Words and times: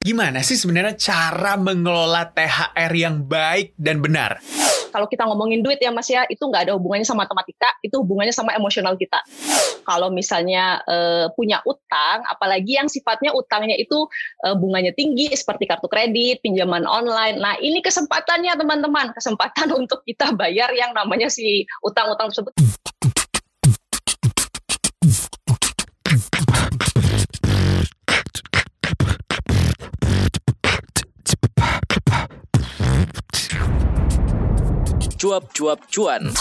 Gimana 0.00 0.40
sih 0.40 0.56
sebenarnya 0.56 0.96
cara 0.96 1.60
mengelola 1.60 2.24
THR 2.32 2.88
yang 2.96 3.20
baik 3.20 3.76
dan 3.76 4.00
benar? 4.00 4.40
Kalau 4.88 5.04
kita 5.04 5.28
ngomongin 5.28 5.60
duit 5.60 5.76
ya 5.76 5.92
Mas 5.92 6.08
ya, 6.08 6.24
itu 6.24 6.40
nggak 6.40 6.64
ada 6.64 6.72
hubungannya 6.72 7.04
sama 7.04 7.28
matematika, 7.28 7.76
itu 7.84 8.00
hubungannya 8.00 8.32
sama 8.32 8.56
emosional 8.56 8.96
kita. 8.96 9.20
Kalau 9.84 10.08
misalnya 10.08 10.80
e, 10.88 10.96
punya 11.36 11.60
utang, 11.68 12.24
apalagi 12.24 12.80
yang 12.80 12.88
sifatnya 12.88 13.36
utangnya 13.36 13.76
itu 13.76 14.08
e, 14.40 14.56
bunganya 14.56 14.96
tinggi 14.96 15.36
seperti 15.36 15.68
kartu 15.68 15.84
kredit, 15.84 16.40
pinjaman 16.40 16.88
online. 16.88 17.36
Nah 17.36 17.60
ini 17.60 17.84
kesempatannya 17.84 18.56
teman-teman, 18.56 19.12
kesempatan 19.12 19.68
untuk 19.84 20.00
kita 20.08 20.32
bayar 20.32 20.72
yang 20.72 20.96
namanya 20.96 21.28
si 21.28 21.68
utang-utang 21.84 22.32
tersebut. 22.32 22.56
Cuap-cuap 35.20 35.84
cuan. 35.92 36.32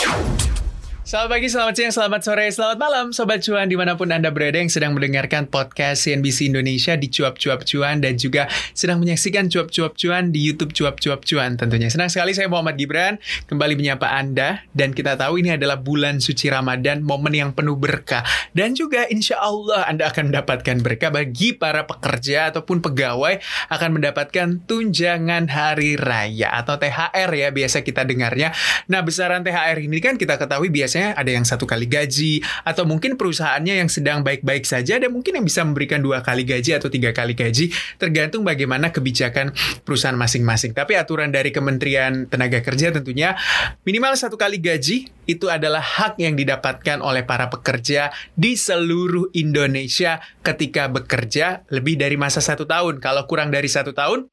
Selamat 1.10 1.42
pagi, 1.42 1.50
selamat 1.50 1.74
siang, 1.74 1.90
selamat 1.98 2.22
sore, 2.22 2.46
selamat 2.54 2.78
malam 2.78 3.06
Sobat 3.10 3.42
Cuan 3.42 3.66
di 3.66 3.74
mana 3.74 3.98
pun 3.98 4.14
Anda 4.14 4.30
berada 4.30 4.62
yang 4.62 4.70
sedang 4.70 4.94
mendengarkan 4.94 5.50
podcast 5.50 6.06
CNBC 6.06 6.54
Indonesia 6.54 6.94
di 6.94 7.10
Cuap-Cuap 7.10 7.66
Cuan 7.66 7.98
dan 7.98 8.14
juga 8.22 8.46
sedang 8.78 9.02
menyaksikan 9.02 9.50
Cuap-Cuap 9.50 9.98
Cuan 9.98 10.30
di 10.30 10.46
Youtube 10.46 10.70
Cuap-Cuap 10.70 11.26
Cuan 11.26 11.58
tentunya. 11.58 11.90
Senang 11.90 12.14
sekali 12.14 12.38
saya 12.38 12.46
Muhammad 12.46 12.78
Gibran 12.78 13.18
kembali 13.50 13.74
menyapa 13.74 14.06
Anda 14.06 14.62
dan 14.78 14.94
kita 14.94 15.18
tahu 15.18 15.42
ini 15.42 15.58
adalah 15.58 15.82
bulan 15.82 16.22
suci 16.22 16.46
Ramadan, 16.46 17.02
momen 17.02 17.34
yang 17.34 17.58
penuh 17.58 17.74
berkah 17.74 18.22
dan 18.54 18.78
juga 18.78 19.10
insya 19.10 19.42
Allah 19.42 19.90
Anda 19.90 20.14
akan 20.14 20.30
mendapatkan 20.30 20.78
berkah 20.86 21.10
bagi 21.10 21.58
para 21.58 21.90
pekerja 21.90 22.54
ataupun 22.54 22.86
pegawai 22.86 23.42
akan 23.74 23.98
mendapatkan 23.98 24.62
tunjangan 24.70 25.50
hari 25.50 25.98
raya 25.98 26.54
atau 26.54 26.78
THR 26.78 27.34
ya 27.34 27.50
biasa 27.50 27.82
kita 27.82 28.06
dengarnya. 28.06 28.54
Nah 28.94 29.02
besaran 29.02 29.42
THR 29.42 29.90
ini 29.90 29.98
kan 30.06 30.14
kita 30.14 30.38
ketahui 30.38 30.70
biasanya 30.70 30.99
biasanya 31.00 31.16
ada 31.16 31.32
yang 31.32 31.46
satu 31.48 31.64
kali 31.64 31.88
gaji 31.88 32.44
atau 32.68 32.84
mungkin 32.84 33.16
perusahaannya 33.16 33.80
yang 33.80 33.90
sedang 33.90 34.20
baik-baik 34.20 34.68
saja 34.68 35.00
dan 35.00 35.16
mungkin 35.16 35.40
yang 35.40 35.46
bisa 35.48 35.64
memberikan 35.64 36.04
dua 36.04 36.20
kali 36.20 36.44
gaji 36.44 36.76
atau 36.76 36.92
tiga 36.92 37.16
kali 37.16 37.32
gaji 37.32 37.72
tergantung 37.96 38.44
bagaimana 38.44 38.92
kebijakan 38.92 39.56
perusahaan 39.88 40.20
masing-masing. 40.20 40.76
Tapi 40.76 41.00
aturan 41.00 41.32
dari 41.32 41.56
Kementerian 41.56 42.28
Tenaga 42.28 42.60
Kerja 42.60 42.92
tentunya 42.92 43.40
minimal 43.88 44.20
satu 44.20 44.36
kali 44.36 44.60
gaji 44.60 45.08
itu 45.24 45.46
adalah 45.48 45.80
hak 45.80 46.20
yang 46.20 46.36
didapatkan 46.36 47.00
oleh 47.00 47.24
para 47.24 47.48
pekerja 47.48 48.12
di 48.36 48.60
seluruh 48.60 49.32
Indonesia 49.32 50.20
ketika 50.44 50.92
bekerja 50.92 51.64
lebih 51.72 51.96
dari 51.96 52.20
masa 52.20 52.44
satu 52.44 52.68
tahun. 52.68 53.00
Kalau 53.00 53.24
kurang 53.30 53.54
dari 53.54 53.72
satu 53.72 53.96
tahun, 53.96 54.28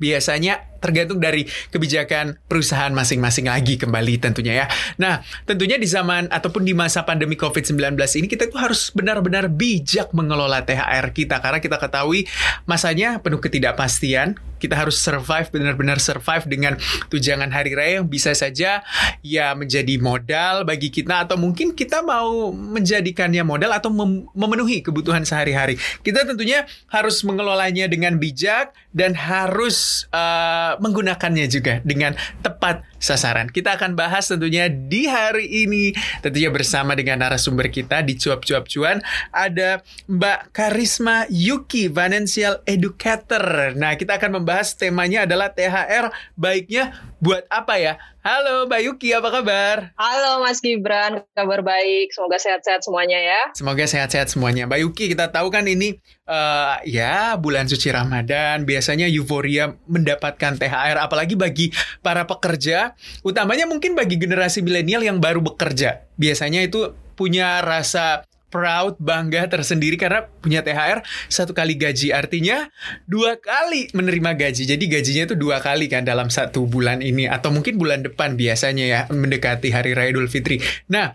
biasanya 0.00 0.69
tergantung 0.80 1.20
dari 1.20 1.46
kebijakan 1.70 2.40
perusahaan 2.48 2.90
masing-masing 2.90 3.46
lagi 3.46 3.76
kembali 3.76 4.18
tentunya 4.18 4.64
ya. 4.64 4.66
Nah, 4.96 5.20
tentunya 5.44 5.76
di 5.76 5.86
zaman 5.86 6.32
ataupun 6.32 6.64
di 6.64 6.72
masa 6.72 7.04
pandemi 7.04 7.36
COVID-19 7.36 7.94
ini 8.18 8.26
kita 8.26 8.48
tuh 8.48 8.58
harus 8.58 8.90
benar-benar 8.90 9.52
bijak 9.52 10.10
mengelola 10.16 10.64
THR 10.64 11.12
kita 11.12 11.38
karena 11.38 11.60
kita 11.60 11.76
ketahui 11.76 12.26
masanya 12.64 13.20
penuh 13.20 13.38
ketidakpastian. 13.38 14.40
Kita 14.60 14.76
harus 14.76 15.00
survive 15.00 15.48
benar-benar 15.48 15.96
survive 15.96 16.44
dengan 16.44 16.76
tunjangan 17.08 17.48
hari 17.48 17.72
raya 17.72 18.04
yang 18.04 18.08
bisa 18.12 18.36
saja 18.36 18.84
ya 19.24 19.56
menjadi 19.56 19.96
modal 19.96 20.68
bagi 20.68 20.92
kita 20.92 21.24
atau 21.24 21.40
mungkin 21.40 21.72
kita 21.72 22.04
mau 22.04 22.52
menjadikannya 22.52 23.40
modal 23.40 23.72
atau 23.72 23.88
mem 23.88 24.28
memenuhi 24.36 24.84
kebutuhan 24.84 25.24
sehari-hari. 25.24 25.80
Kita 26.04 26.28
tentunya 26.28 26.68
harus 26.92 27.24
mengelolanya 27.24 27.88
dengan 27.88 28.20
bijak 28.20 28.76
dan 28.92 29.16
harus 29.16 30.04
uh, 30.12 30.69
menggunakannya 30.78 31.46
juga 31.50 31.82
dengan 31.82 32.14
tepat 32.44 32.86
sasaran. 33.00 33.48
Kita 33.48 33.74
akan 33.80 33.96
bahas 33.96 34.28
tentunya 34.28 34.68
di 34.68 35.08
hari 35.08 35.66
ini 35.66 35.96
tentunya 36.20 36.52
bersama 36.52 36.92
dengan 36.92 37.24
narasumber 37.24 37.72
kita 37.72 38.04
di 38.04 38.14
cuap-cuap 38.20 38.68
cuan 38.68 39.00
ada 39.32 39.80
Mbak 40.06 40.52
Karisma 40.52 41.24
Yuki 41.32 41.88
Financial 41.88 42.60
Educator. 42.68 43.74
Nah, 43.74 43.96
kita 43.96 44.20
akan 44.20 44.38
membahas 44.38 44.76
temanya 44.76 45.24
adalah 45.24 45.50
THR 45.50 46.12
baiknya 46.36 47.09
buat 47.20 47.44
apa 47.52 47.76
ya? 47.76 48.00
Halo 48.24 48.64
Mbak 48.64 48.80
Yuki, 48.84 49.12
apa 49.12 49.28
kabar? 49.28 49.92
Halo 49.96 50.40
Mas 50.40 50.60
Gibran, 50.64 51.20
kabar 51.36 51.60
baik. 51.60 52.12
Semoga 52.16 52.40
sehat-sehat 52.40 52.80
semuanya 52.80 53.20
ya. 53.20 53.40
Semoga 53.52 53.84
sehat-sehat 53.84 54.32
semuanya. 54.32 54.64
Mbak 54.64 54.80
Yuki, 54.80 55.04
kita 55.12 55.28
tahu 55.28 55.52
kan 55.52 55.68
ini 55.68 56.00
uh, 56.24 56.80
ya 56.88 57.36
bulan 57.36 57.68
suci 57.68 57.92
Ramadan, 57.92 58.64
biasanya 58.64 59.04
euforia 59.08 59.76
mendapatkan 59.84 60.56
THR 60.56 60.96
apalagi 60.96 61.36
bagi 61.36 61.72
para 62.00 62.24
pekerja 62.24 62.96
utamanya 63.20 63.68
mungkin 63.68 63.92
bagi 63.92 64.16
generasi 64.16 64.64
milenial 64.64 65.04
yang 65.04 65.20
baru 65.20 65.44
bekerja. 65.44 66.08
Biasanya 66.16 66.64
itu 66.64 66.96
punya 67.20 67.60
rasa 67.60 68.24
proud, 68.50 68.98
bangga 68.98 69.46
tersendiri 69.46 69.94
karena 69.96 70.26
punya 70.42 70.60
THR 70.60 71.00
satu 71.30 71.54
kali 71.54 71.78
gaji. 71.78 72.10
Artinya 72.10 72.68
dua 73.06 73.38
kali 73.38 73.88
menerima 73.94 74.36
gaji. 74.36 74.66
Jadi 74.66 74.84
gajinya 74.90 75.30
itu 75.30 75.36
dua 75.38 75.62
kali 75.62 75.86
kan 75.86 76.02
dalam 76.02 76.28
satu 76.28 76.66
bulan 76.66 77.00
ini. 77.00 77.30
Atau 77.30 77.54
mungkin 77.54 77.78
bulan 77.78 78.02
depan 78.02 78.34
biasanya 78.34 78.84
ya 78.84 79.00
mendekati 79.08 79.70
Hari 79.70 79.94
Raya 79.94 80.10
Idul 80.10 80.26
Fitri. 80.26 80.58
Nah, 80.90 81.14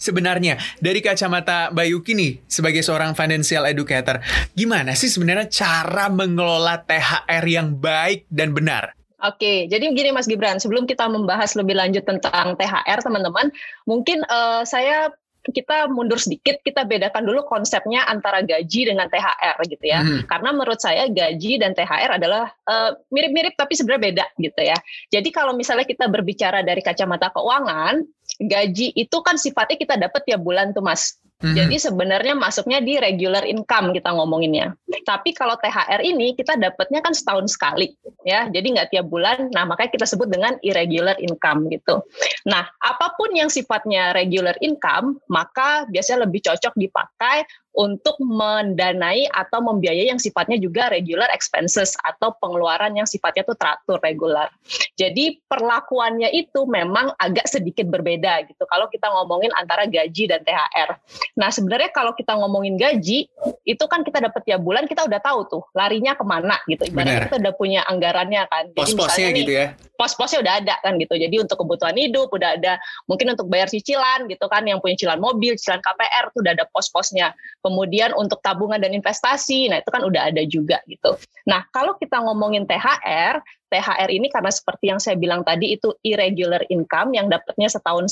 sebenarnya 0.00 0.56
dari 0.80 1.04
kacamata 1.04 1.68
Mbak 1.76 1.86
Yuki 1.92 2.12
nih 2.16 2.32
sebagai 2.48 2.80
seorang 2.80 3.12
financial 3.12 3.68
educator, 3.68 4.24
gimana 4.56 4.96
sih 4.96 5.12
sebenarnya 5.12 5.52
cara 5.52 6.08
mengelola 6.08 6.80
THR 6.80 7.44
yang 7.44 7.76
baik 7.76 8.24
dan 8.32 8.56
benar? 8.56 8.96
Oke, 9.20 9.68
jadi 9.68 9.92
begini 9.92 10.16
Mas 10.16 10.24
Gibran, 10.24 10.56
sebelum 10.56 10.88
kita 10.88 11.04
membahas 11.04 11.52
lebih 11.52 11.76
lanjut 11.76 12.08
tentang 12.08 12.56
THR 12.56 13.04
teman-teman, 13.04 13.52
mungkin 13.84 14.24
uh, 14.24 14.64
saya 14.64 15.12
kita 15.48 15.88
mundur 15.88 16.20
sedikit, 16.20 16.60
kita 16.60 16.84
bedakan 16.84 17.24
dulu 17.24 17.48
konsepnya 17.48 18.04
antara 18.04 18.44
gaji 18.44 18.92
dengan 18.92 19.08
THR 19.08 19.56
gitu 19.64 19.84
ya. 19.88 20.04
Hmm. 20.04 20.28
Karena 20.28 20.52
menurut 20.52 20.76
saya 20.76 21.08
gaji 21.08 21.56
dan 21.56 21.72
THR 21.72 22.20
adalah 22.20 22.52
uh, 22.68 22.92
mirip-mirip 23.08 23.56
tapi 23.56 23.72
sebenarnya 23.72 24.02
beda 24.12 24.26
gitu 24.36 24.60
ya. 24.60 24.76
Jadi 25.08 25.28
kalau 25.32 25.56
misalnya 25.56 25.88
kita 25.88 26.12
berbicara 26.12 26.60
dari 26.60 26.84
kacamata 26.84 27.32
keuangan, 27.32 28.04
gaji 28.40 28.92
itu 28.92 29.16
kan 29.24 29.40
sifatnya 29.40 29.76
kita 29.80 29.94
dapat 29.96 30.20
tiap 30.28 30.44
bulan 30.44 30.76
tuh 30.76 30.84
Mas. 30.84 31.16
Hmm 31.40 31.56
Jadi 31.56 31.76
sebenarnya 31.80 32.36
masuknya 32.36 32.84
di 32.84 33.00
regular 33.00 33.44
income 33.48 33.96
kita 33.96 34.12
ngomonginnya. 34.12 34.76
Tapi 35.04 35.32
kalau 35.32 35.56
THR 35.56 36.04
ini 36.04 36.36
kita 36.36 36.60
dapatnya 36.60 37.00
kan 37.00 37.16
setahun 37.16 37.50
sekali 37.50 37.96
ya. 38.28 38.46
Jadi 38.52 38.76
nggak 38.76 38.92
tiap 38.92 39.08
bulan. 39.08 39.48
Nah, 39.50 39.64
makanya 39.64 39.90
kita 39.96 40.06
sebut 40.06 40.28
dengan 40.28 40.60
irregular 40.60 41.16
income 41.18 41.72
gitu. 41.72 42.04
Nah, 42.44 42.68
apa 42.80 43.16
pun 43.16 43.32
yang 43.32 43.48
sifatnya 43.48 44.12
regular 44.12 44.54
income, 44.60 45.18
maka 45.32 45.88
biasanya 45.88 46.28
lebih 46.28 46.44
cocok 46.44 46.76
dipakai 46.76 47.48
untuk 47.70 48.18
mendanai 48.18 49.30
atau 49.30 49.62
membiayai 49.62 50.10
yang 50.10 50.18
sifatnya 50.18 50.58
juga 50.58 50.90
regular 50.90 51.30
expenses 51.30 51.94
atau 52.02 52.34
pengeluaran 52.42 52.90
yang 52.98 53.06
sifatnya 53.06 53.46
itu 53.46 53.54
teratur 53.54 53.98
regular. 54.02 54.50
Jadi 54.98 55.38
perlakuannya 55.46 56.34
itu 56.34 56.66
memang 56.66 57.14
agak 57.14 57.46
sedikit 57.46 57.86
berbeda 57.86 58.46
gitu 58.50 58.66
kalau 58.66 58.90
kita 58.90 59.06
ngomongin 59.06 59.54
antara 59.54 59.86
gaji 59.86 60.26
dan 60.26 60.42
THR. 60.42 60.98
Nah 61.38 61.50
sebenarnya 61.54 61.94
kalau 61.94 62.12
kita 62.18 62.34
ngomongin 62.34 62.74
gaji 62.74 63.30
itu 63.62 63.84
kan 63.86 64.02
kita 64.02 64.18
dapat 64.18 64.42
tiap 64.42 64.60
bulan 64.66 64.90
kita 64.90 65.06
udah 65.06 65.20
tahu 65.22 65.40
tuh 65.46 65.62
larinya 65.72 66.18
ke 66.18 66.24
mana 66.26 66.58
gitu. 66.66 66.90
Ibaratnya 66.90 67.30
kita 67.30 67.38
udah 67.38 67.54
punya 67.54 67.80
anggarannya 67.86 68.42
kan. 68.50 68.64
Pos-posnya 68.74 69.28
gitu 69.30 69.52
ya. 69.54 69.66
Pos-posnya 69.94 70.40
udah 70.42 70.54
ada 70.64 70.74
kan 70.82 70.96
gitu. 70.98 71.14
Jadi 71.14 71.36
untuk 71.38 71.60
kebutuhan 71.60 71.94
hidup 71.94 72.32
udah 72.32 72.56
ada 72.56 72.82
mungkin 73.06 73.36
untuk 73.36 73.46
bayar 73.46 73.68
cicilan 73.70 74.26
gitu 74.26 74.48
kan 74.50 74.66
yang 74.66 74.82
punya 74.82 74.98
cicilan 74.98 75.20
mobil, 75.20 75.54
cicilan 75.54 75.78
KPR 75.84 76.34
tuh 76.34 76.40
udah 76.42 76.52
ada 76.56 76.64
pos-posnya 76.72 77.36
kemudian 77.60 78.16
untuk 78.16 78.40
tabungan 78.40 78.80
dan 78.80 78.92
investasi, 78.96 79.68
nah 79.68 79.80
itu 79.80 79.90
kan 79.92 80.02
udah 80.04 80.32
ada 80.32 80.42
juga 80.48 80.80
gitu. 80.88 81.16
Nah 81.48 81.64
kalau 81.70 81.96
kita 81.96 82.20
ngomongin 82.20 82.64
THR, 82.64 83.40
THR 83.70 84.10
ini 84.10 84.32
karena 84.32 84.50
seperti 84.50 84.90
yang 84.90 85.00
saya 85.00 85.16
bilang 85.20 85.44
tadi 85.44 85.76
itu 85.76 85.92
irregular 86.02 86.64
income 86.72 87.14
yang 87.14 87.28
dapatnya 87.28 87.68
setahun 87.68 88.10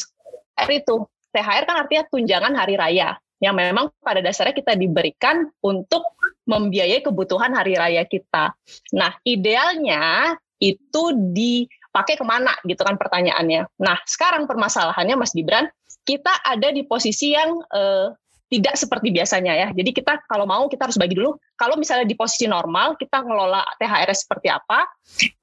itu. 0.68 0.96
THR 1.28 1.64
kan 1.68 1.76
artinya 1.84 2.04
tunjangan 2.08 2.56
hari 2.56 2.80
raya 2.80 3.20
yang 3.38 3.54
memang 3.54 3.92
pada 4.02 4.18
dasarnya 4.18 4.56
kita 4.56 4.74
diberikan 4.74 5.46
untuk 5.62 6.02
membiayai 6.48 7.04
kebutuhan 7.04 7.54
hari 7.54 7.78
raya 7.78 8.02
kita. 8.08 8.56
Nah 8.96 9.12
idealnya 9.22 10.34
itu 10.58 11.14
dipakai 11.14 12.18
ke 12.18 12.24
mana 12.26 12.50
gitu 12.66 12.82
kan 12.82 12.98
pertanyaannya. 12.98 13.70
Nah 13.78 13.96
sekarang 14.08 14.50
permasalahannya 14.50 15.14
Mas 15.14 15.30
Gibran, 15.30 15.70
kita 16.02 16.32
ada 16.42 16.74
di 16.74 16.82
posisi 16.82 17.36
yang 17.36 17.62
eh, 17.70 18.10
tidak 18.48 18.74
seperti 18.80 19.12
biasanya 19.12 19.52
ya. 19.52 19.68
Jadi 19.76 19.92
kita 19.92 20.24
kalau 20.24 20.48
mau 20.48 20.64
kita 20.72 20.88
harus 20.88 20.96
bagi 20.96 21.14
dulu. 21.14 21.36
Kalau 21.54 21.76
misalnya 21.76 22.08
di 22.08 22.16
posisi 22.16 22.48
normal 22.48 22.96
kita 22.96 23.20
ngelola 23.20 23.60
THR 23.76 24.08
seperti 24.16 24.48
apa, 24.48 24.88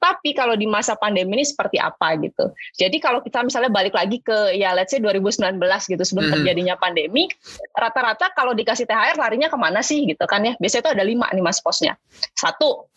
tapi 0.01 0.33
kalau 0.33 0.57
di 0.57 0.65
masa 0.65 0.97
pandemi 0.97 1.37
ini 1.37 1.45
seperti 1.45 1.77
apa 1.77 2.17
gitu. 2.17 2.49
Jadi 2.81 2.97
kalau 2.97 3.21
kita 3.21 3.45
misalnya 3.45 3.69
balik 3.69 3.93
lagi 3.93 4.21
ke 4.25 4.57
ya 4.57 4.73
let's 4.73 4.89
say 4.89 4.97
2019 4.97 5.61
gitu 5.61 6.03
sebelum 6.03 6.33
hmm. 6.33 6.35
terjadinya 6.41 6.75
pandemi, 6.81 7.29
rata-rata 7.77 8.33
kalau 8.33 8.57
dikasih 8.57 8.89
THR 8.89 9.21
larinya 9.21 9.53
ke 9.53 9.57
mana 9.57 9.85
sih 9.85 10.09
gitu 10.09 10.25
kan 10.25 10.41
ya? 10.41 10.57
Biasanya 10.57 10.89
itu 10.89 10.91
ada 10.97 11.03
lima 11.05 11.29
nih 11.29 11.43
mas 11.45 11.61
posnya. 11.61 11.93
Satu 12.33 12.89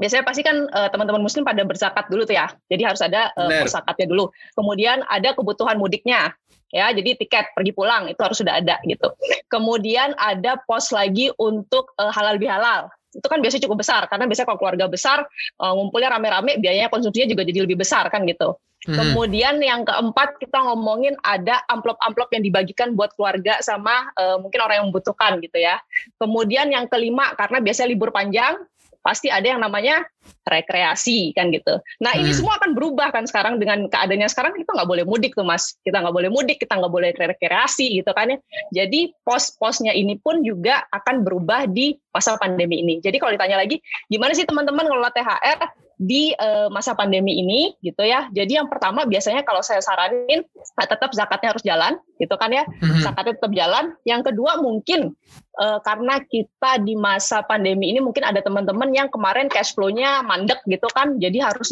biasanya 0.00 0.24
pasti 0.24 0.40
kan 0.40 0.56
uh, 0.72 0.88
teman-teman 0.88 1.20
muslim 1.20 1.44
pada 1.44 1.60
berzakat 1.66 2.06
dulu 2.06 2.22
tuh 2.22 2.38
ya. 2.38 2.48
Jadi 2.70 2.82
harus 2.86 3.02
ada 3.02 3.34
uh, 3.34 3.66
zakatnya 3.66 4.06
dulu. 4.08 4.30
Kemudian 4.54 5.02
ada 5.10 5.34
kebutuhan 5.34 5.76
mudiknya 5.76 6.32
ya 6.70 6.90
jadi 6.94 7.18
tiket 7.18 7.54
pergi 7.54 7.72
pulang 7.74 8.08
itu 8.10 8.20
harus 8.22 8.38
sudah 8.38 8.58
ada 8.62 8.78
gitu 8.86 9.10
kemudian 9.50 10.14
ada 10.16 10.58
pos 10.62 10.94
lagi 10.94 11.30
untuk 11.36 11.94
uh, 11.98 12.10
halal 12.14 12.38
bihalal 12.38 12.90
itu 13.10 13.26
kan 13.26 13.42
biasanya 13.42 13.66
cukup 13.66 13.82
besar 13.82 14.06
karena 14.06 14.30
biasanya 14.30 14.46
kalau 14.54 14.60
keluarga 14.62 14.86
besar 14.86 15.18
uh, 15.58 15.72
ngumpulnya 15.74 16.14
rame-rame 16.14 16.62
biayanya 16.62 16.86
konsumsinya 16.86 17.26
juga 17.26 17.42
jadi 17.42 17.66
lebih 17.66 17.82
besar 17.82 18.06
kan 18.08 18.22
gitu 18.24 18.54
Hmm. 18.88 18.96
Kemudian 18.96 19.60
yang 19.60 19.84
keempat 19.84 20.40
kita 20.40 20.56
ngomongin 20.56 21.12
ada 21.20 21.60
amplop-amplop 21.68 22.32
yang 22.32 22.40
dibagikan 22.40 22.96
buat 22.96 23.12
keluarga 23.12 23.60
sama 23.60 24.08
uh, 24.16 24.40
mungkin 24.40 24.56
orang 24.64 24.80
yang 24.80 24.86
membutuhkan 24.88 25.36
gitu 25.44 25.60
ya. 25.60 25.76
Kemudian 26.16 26.72
yang 26.72 26.88
kelima 26.88 27.36
karena 27.36 27.60
biasanya 27.60 27.92
libur 27.92 28.08
panjang 28.08 28.56
pasti 29.00 29.32
ada 29.32 29.44
yang 29.44 29.60
namanya 29.60 30.04
rekreasi 30.44 31.32
kan 31.32 31.48
gitu. 31.48 31.80
Nah 32.04 32.12
hmm. 32.12 32.20
ini 32.24 32.32
semua 32.36 32.60
akan 32.60 32.76
berubah 32.76 33.12
kan 33.12 33.24
sekarang 33.24 33.56
dengan 33.56 33.88
keadaannya 33.88 34.28
sekarang 34.28 34.52
kita 34.56 34.70
nggak 34.76 34.88
boleh 34.88 35.04
mudik 35.08 35.32
tuh 35.32 35.44
mas, 35.44 35.76
kita 35.80 36.00
nggak 36.00 36.14
boleh 36.14 36.30
mudik, 36.30 36.60
kita 36.60 36.76
nggak 36.76 36.92
boleh 36.92 37.10
rekreasi 37.16 38.00
gitu 38.00 38.12
kan 38.12 38.36
ya. 38.36 38.38
Jadi 38.84 39.12
pos-posnya 39.24 39.96
ini 39.96 40.20
pun 40.20 40.44
juga 40.44 40.84
akan 40.92 41.24
berubah 41.24 41.68
di 41.68 41.96
masa 42.12 42.36
pandemi 42.36 42.84
ini. 42.84 43.00
Jadi 43.00 43.16
kalau 43.16 43.32
ditanya 43.32 43.60
lagi, 43.60 43.80
gimana 44.08 44.36
sih 44.36 44.44
teman-teman 44.44 44.84
ngelola 44.86 45.10
THR? 45.12 45.89
Di 46.00 46.32
uh, 46.32 46.72
masa 46.72 46.96
pandemi 46.96 47.44
ini 47.44 47.76
gitu 47.84 48.00
ya. 48.00 48.32
Jadi 48.32 48.56
yang 48.56 48.72
pertama 48.72 49.04
biasanya 49.04 49.44
kalau 49.44 49.60
saya 49.60 49.84
saranin 49.84 50.40
uh, 50.56 50.86
tetap 50.88 51.12
zakatnya 51.12 51.52
harus 51.52 51.60
jalan 51.60 51.92
gitu 52.16 52.32
kan 52.40 52.48
ya. 52.48 52.64
Mm-hmm. 52.64 53.04
Zakatnya 53.04 53.32
tetap 53.36 53.52
jalan. 53.52 53.84
Yang 54.08 54.32
kedua 54.32 54.64
mungkin 54.64 55.12
uh, 55.60 55.76
karena 55.84 56.24
kita 56.24 56.80
di 56.80 56.96
masa 56.96 57.44
pandemi 57.44 57.92
ini 57.92 58.00
mungkin 58.00 58.24
ada 58.24 58.40
teman-teman 58.40 58.88
yang 58.96 59.12
kemarin 59.12 59.52
cash 59.52 59.76
flow-nya 59.76 60.24
mandek 60.24 60.64
gitu 60.64 60.88
kan. 60.96 61.20
Jadi 61.20 61.36
harus 61.44 61.68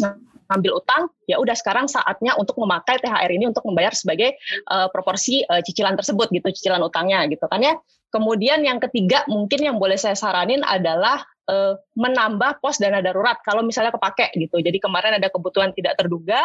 ngambil 0.49 0.81
utang, 0.81 1.01
ya 1.29 1.37
udah 1.37 1.53
sekarang 1.53 1.85
saatnya 1.85 2.33
untuk 2.33 2.57
memakai 2.57 2.97
THR 2.97 3.29
ini 3.29 3.45
untuk 3.45 3.61
membayar 3.69 3.93
sebagai 3.93 4.33
uh, 4.65 4.89
proporsi 4.89 5.45
uh, 5.45 5.61
cicilan 5.61 5.93
tersebut 5.93 6.29
gitu, 6.33 6.49
cicilan 6.49 6.81
utangnya 6.81 7.21
gitu 7.29 7.45
kan 7.45 7.61
ya. 7.61 7.77
Kemudian 8.09 8.65
yang 8.65 8.81
ketiga 8.81 9.23
mungkin 9.29 9.61
yang 9.61 9.77
boleh 9.77 9.97
saya 9.97 10.17
saranin 10.17 10.65
adalah 10.65 11.21
uh, 11.49 11.73
menambah 11.97 12.61
pos 12.61 12.77
dana 12.77 13.01
darurat 13.01 13.41
kalau 13.41 13.65
misalnya 13.65 13.91
kepake 13.91 14.31
gitu. 14.37 14.61
Jadi 14.61 14.77
kemarin 14.77 15.17
ada 15.17 15.27
kebutuhan 15.27 15.73
tidak 15.73 15.97
terduga, 15.97 16.39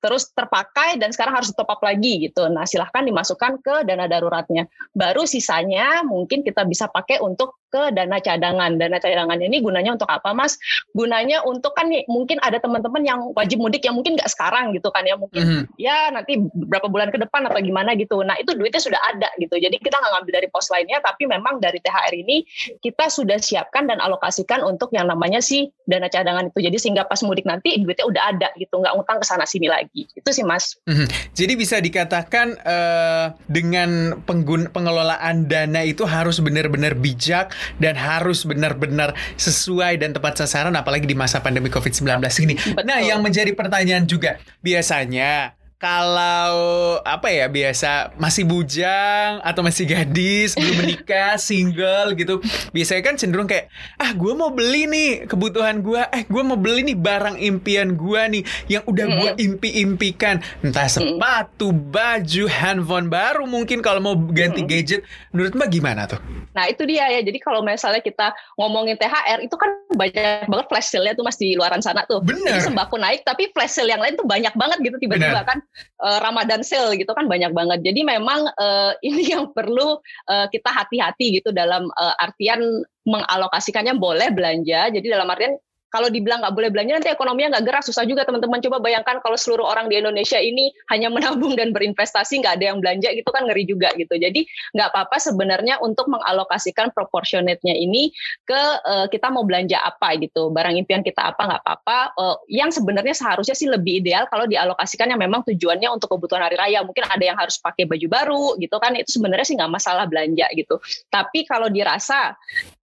terus 0.00 0.32
terpakai 0.32 0.96
dan 0.96 1.12
sekarang 1.12 1.36
harus 1.38 1.52
top 1.52 1.68
up 1.68 1.80
lagi 1.84 2.28
gitu. 2.28 2.48
Nah 2.48 2.64
silahkan 2.64 3.04
dimasukkan 3.04 3.60
ke 3.60 3.74
dana 3.84 4.08
daruratnya. 4.08 4.66
Baru 4.96 5.28
sisanya 5.28 6.02
mungkin 6.02 6.42
kita 6.42 6.64
bisa 6.64 6.88
pakai 6.88 7.20
untuk 7.20 7.60
ke 7.68 7.92
dana 7.92 8.18
cadangan. 8.18 8.80
Dana 8.80 8.96
cadangan 8.96 9.38
ini 9.44 9.60
gunanya 9.60 9.94
untuk 9.94 10.08
apa, 10.08 10.32
Mas? 10.32 10.56
Gunanya 10.96 11.44
untuk 11.44 11.76
kan 11.76 11.92
nih, 11.92 12.08
mungkin 12.08 12.40
ada 12.40 12.56
teman-teman 12.58 13.04
yang 13.04 13.20
wajib 13.36 13.60
mudik 13.60 13.84
yang 13.84 13.94
mungkin 13.94 14.16
nggak 14.16 14.28
sekarang 14.32 14.72
gitu 14.72 14.88
kan 14.88 15.04
ya, 15.04 15.20
mungkin 15.20 15.40
mm 15.44 15.48
-hmm. 15.48 15.62
ya 15.76 16.08
nanti 16.08 16.40
beberapa 16.40 16.88
bulan 16.88 17.12
ke 17.12 17.20
depan 17.20 17.44
atau 17.46 17.60
gimana 17.60 17.92
gitu. 17.94 18.24
Nah 18.24 18.40
itu 18.40 18.56
duitnya 18.56 18.80
sudah 18.80 19.00
ada 19.14 19.28
gitu. 19.36 19.60
Jadi 19.60 19.76
kita 19.78 20.00
nggak 20.00 20.12
ngambil 20.16 20.32
dari 20.40 20.48
pos 20.48 20.72
lainnya, 20.72 20.97
tapi 21.00 21.26
memang 21.28 21.58
dari 21.58 21.78
THR 21.82 22.14
ini 22.14 22.44
kita 22.80 23.10
sudah 23.10 23.38
siapkan 23.40 23.88
dan 23.88 23.98
alokasikan 23.98 24.62
untuk 24.64 24.92
yang 24.94 25.08
namanya 25.08 25.42
si 25.42 25.70
dana 25.88 26.06
cadangan 26.06 26.50
itu. 26.50 26.58
Jadi 26.64 26.76
sehingga 26.76 27.04
pas 27.08 27.20
mudik 27.24 27.48
nanti 27.48 27.80
duitnya 27.80 28.06
udah 28.06 28.22
ada 28.34 28.48
gitu, 28.56 28.78
nggak 28.78 28.94
ngutang 28.94 29.18
ke 29.20 29.26
sana 29.26 29.44
sini 29.48 29.68
lagi. 29.68 30.06
Itu 30.12 30.30
sih, 30.30 30.44
Mas. 30.44 30.78
Mm 30.86 30.94
-hmm. 30.94 31.06
Jadi 31.34 31.52
bisa 31.56 31.76
dikatakan 31.78 32.46
uh, 32.62 33.26
dengan 33.48 34.20
penggun 34.24 34.70
pengelolaan 34.70 35.48
dana 35.48 35.80
itu 35.84 36.04
harus 36.04 36.38
benar-benar 36.38 36.94
bijak 36.98 37.54
dan 37.82 37.94
harus 37.96 38.44
benar-benar 38.44 39.16
sesuai 39.40 40.00
dan 40.00 40.14
tepat 40.14 40.38
sasaran 40.38 40.74
apalagi 40.76 41.08
di 41.08 41.16
masa 41.16 41.40
pandemi 41.42 41.72
Covid-19 41.72 42.20
ini. 42.44 42.54
Nah, 42.84 43.00
yang 43.02 43.20
menjadi 43.20 43.52
pertanyaan 43.52 44.04
juga 44.08 44.40
biasanya 44.62 45.57
kalau 45.78 46.98
apa 47.06 47.30
ya 47.30 47.46
biasa 47.46 48.18
masih 48.18 48.42
bujang 48.42 49.38
atau 49.46 49.62
masih 49.62 49.86
gadis 49.86 50.58
belum 50.58 50.74
menikah 50.74 51.38
single 51.38 52.18
gitu 52.18 52.42
biasanya 52.74 53.02
kan 53.06 53.14
cenderung 53.14 53.46
kayak 53.46 53.70
ah 53.96 54.10
gue 54.10 54.32
mau 54.34 54.50
beli 54.50 54.90
nih 54.90 55.10
kebutuhan 55.30 55.78
gue 55.78 56.02
eh 56.10 56.26
gue 56.26 56.42
mau 56.42 56.58
beli 56.58 56.82
nih 56.82 56.98
barang 56.98 57.38
impian 57.38 57.94
gue 57.94 58.22
nih 58.26 58.42
yang 58.66 58.82
udah 58.90 59.06
gue 59.06 59.30
impi-impikan. 59.38 60.42
Entah 60.64 60.88
sepatu 60.90 61.70
baju 61.70 62.44
handphone 62.50 63.06
baru 63.06 63.44
mungkin 63.46 63.80
kalau 63.80 64.02
mau 64.02 64.14
ganti 64.14 64.64
gadget. 64.64 65.06
Menurut 65.30 65.54
mbak 65.54 65.68
gimana 65.70 66.10
tuh? 66.10 66.18
Nah 66.52 66.66
itu 66.66 66.82
dia 66.84 67.06
ya. 67.12 67.20
Jadi 67.22 67.38
kalau 67.38 67.62
misalnya 67.62 68.02
kita 68.02 68.34
ngomongin 68.58 68.98
THR 68.98 69.44
itu 69.44 69.54
kan 69.54 69.70
banyak 69.94 70.48
banget 70.50 70.66
flash 70.66 70.88
sale-nya 70.90 71.14
tuh 71.14 71.24
mas 71.24 71.38
di 71.38 71.54
luaran 71.54 71.80
sana 71.80 72.02
tuh. 72.08 72.20
Bener. 72.24 72.58
jadi 72.58 72.70
sembako 72.72 72.96
naik 72.98 73.22
tapi 73.22 73.50
flash 73.54 73.78
sale 73.78 73.92
yang 73.92 74.02
lain 74.02 74.18
tuh 74.18 74.26
banyak 74.26 74.52
banget 74.58 74.78
gitu 74.82 74.96
tiba-tiba 74.98 75.44
kan 75.44 75.58
uh, 76.00 76.18
Ramadan 76.22 76.62
sale 76.64 76.96
gitu 76.96 77.10
kan 77.12 77.26
banyak 77.26 77.52
banget. 77.52 77.84
Jadi 77.84 78.00
memang 78.06 78.48
uh, 78.56 78.92
ini 79.08 79.32
yang 79.32 79.50
perlu 79.52 79.98
uh, 80.28 80.46
kita 80.50 80.70
hati-hati 80.70 81.42
gitu 81.42 81.50
dalam 81.54 81.88
uh, 81.94 82.14
artian 82.18 82.62
mengalokasikannya 83.08 83.96
boleh 83.96 84.28
belanja. 84.32 84.92
Jadi 84.92 85.06
dalam 85.08 85.28
artian 85.28 85.56
kalau 85.88 86.12
dibilang 86.12 86.44
nggak 86.44 86.54
boleh 86.54 86.68
belanja 86.68 87.00
nanti 87.00 87.10
ekonominya 87.10 87.58
nggak 87.58 87.64
gerak. 87.64 87.82
Susah 87.84 88.04
juga 88.04 88.28
teman-teman. 88.28 88.60
Coba 88.60 88.78
bayangkan 88.80 89.20
kalau 89.24 89.36
seluruh 89.40 89.64
orang 89.64 89.88
di 89.88 89.96
Indonesia 90.00 90.36
ini 90.36 90.72
hanya 90.92 91.08
menabung 91.14 91.56
dan 91.56 91.72
berinvestasi 91.72 92.44
nggak 92.44 92.60
ada 92.60 92.64
yang 92.72 92.78
belanja 92.78 93.08
gitu 93.16 93.28
kan 93.32 93.48
ngeri 93.48 93.64
juga 93.64 93.92
gitu. 93.96 94.14
Jadi 94.16 94.44
nggak 94.76 94.88
apa-apa 94.92 95.16
sebenarnya 95.16 95.80
untuk 95.80 96.12
mengalokasikan 96.12 96.92
proportionate-nya 96.92 97.72
ini 97.72 98.12
ke 98.44 98.62
uh, 98.84 99.06
kita 99.08 99.32
mau 99.32 99.48
belanja 99.48 99.80
apa 99.80 100.20
gitu. 100.20 100.52
Barang 100.52 100.76
impian 100.76 101.00
kita 101.00 101.32
apa 101.32 101.42
nggak 101.48 101.60
apa-apa. 101.64 101.98
Uh, 102.20 102.36
yang 102.52 102.68
sebenarnya 102.68 103.16
seharusnya 103.16 103.56
sih 103.56 103.68
lebih 103.68 104.04
ideal 104.04 104.28
kalau 104.28 104.44
dialokasikan 104.44 105.08
yang 105.08 105.20
memang 105.20 105.40
tujuannya 105.48 105.88
untuk 105.88 106.12
kebutuhan 106.12 106.44
hari 106.44 106.60
raya. 106.60 106.84
Mungkin 106.84 107.08
ada 107.08 107.24
yang 107.24 107.38
harus 107.40 107.56
pakai 107.56 107.88
baju 107.88 108.06
baru 108.06 108.44
gitu 108.60 108.76
kan. 108.76 108.92
Itu 108.92 109.16
sebenarnya 109.16 109.46
sih 109.48 109.56
nggak 109.56 109.72
masalah 109.72 110.04
belanja 110.04 110.46
gitu. 110.52 110.76
Tapi 111.08 111.48
kalau 111.48 111.72
dirasa 111.72 112.36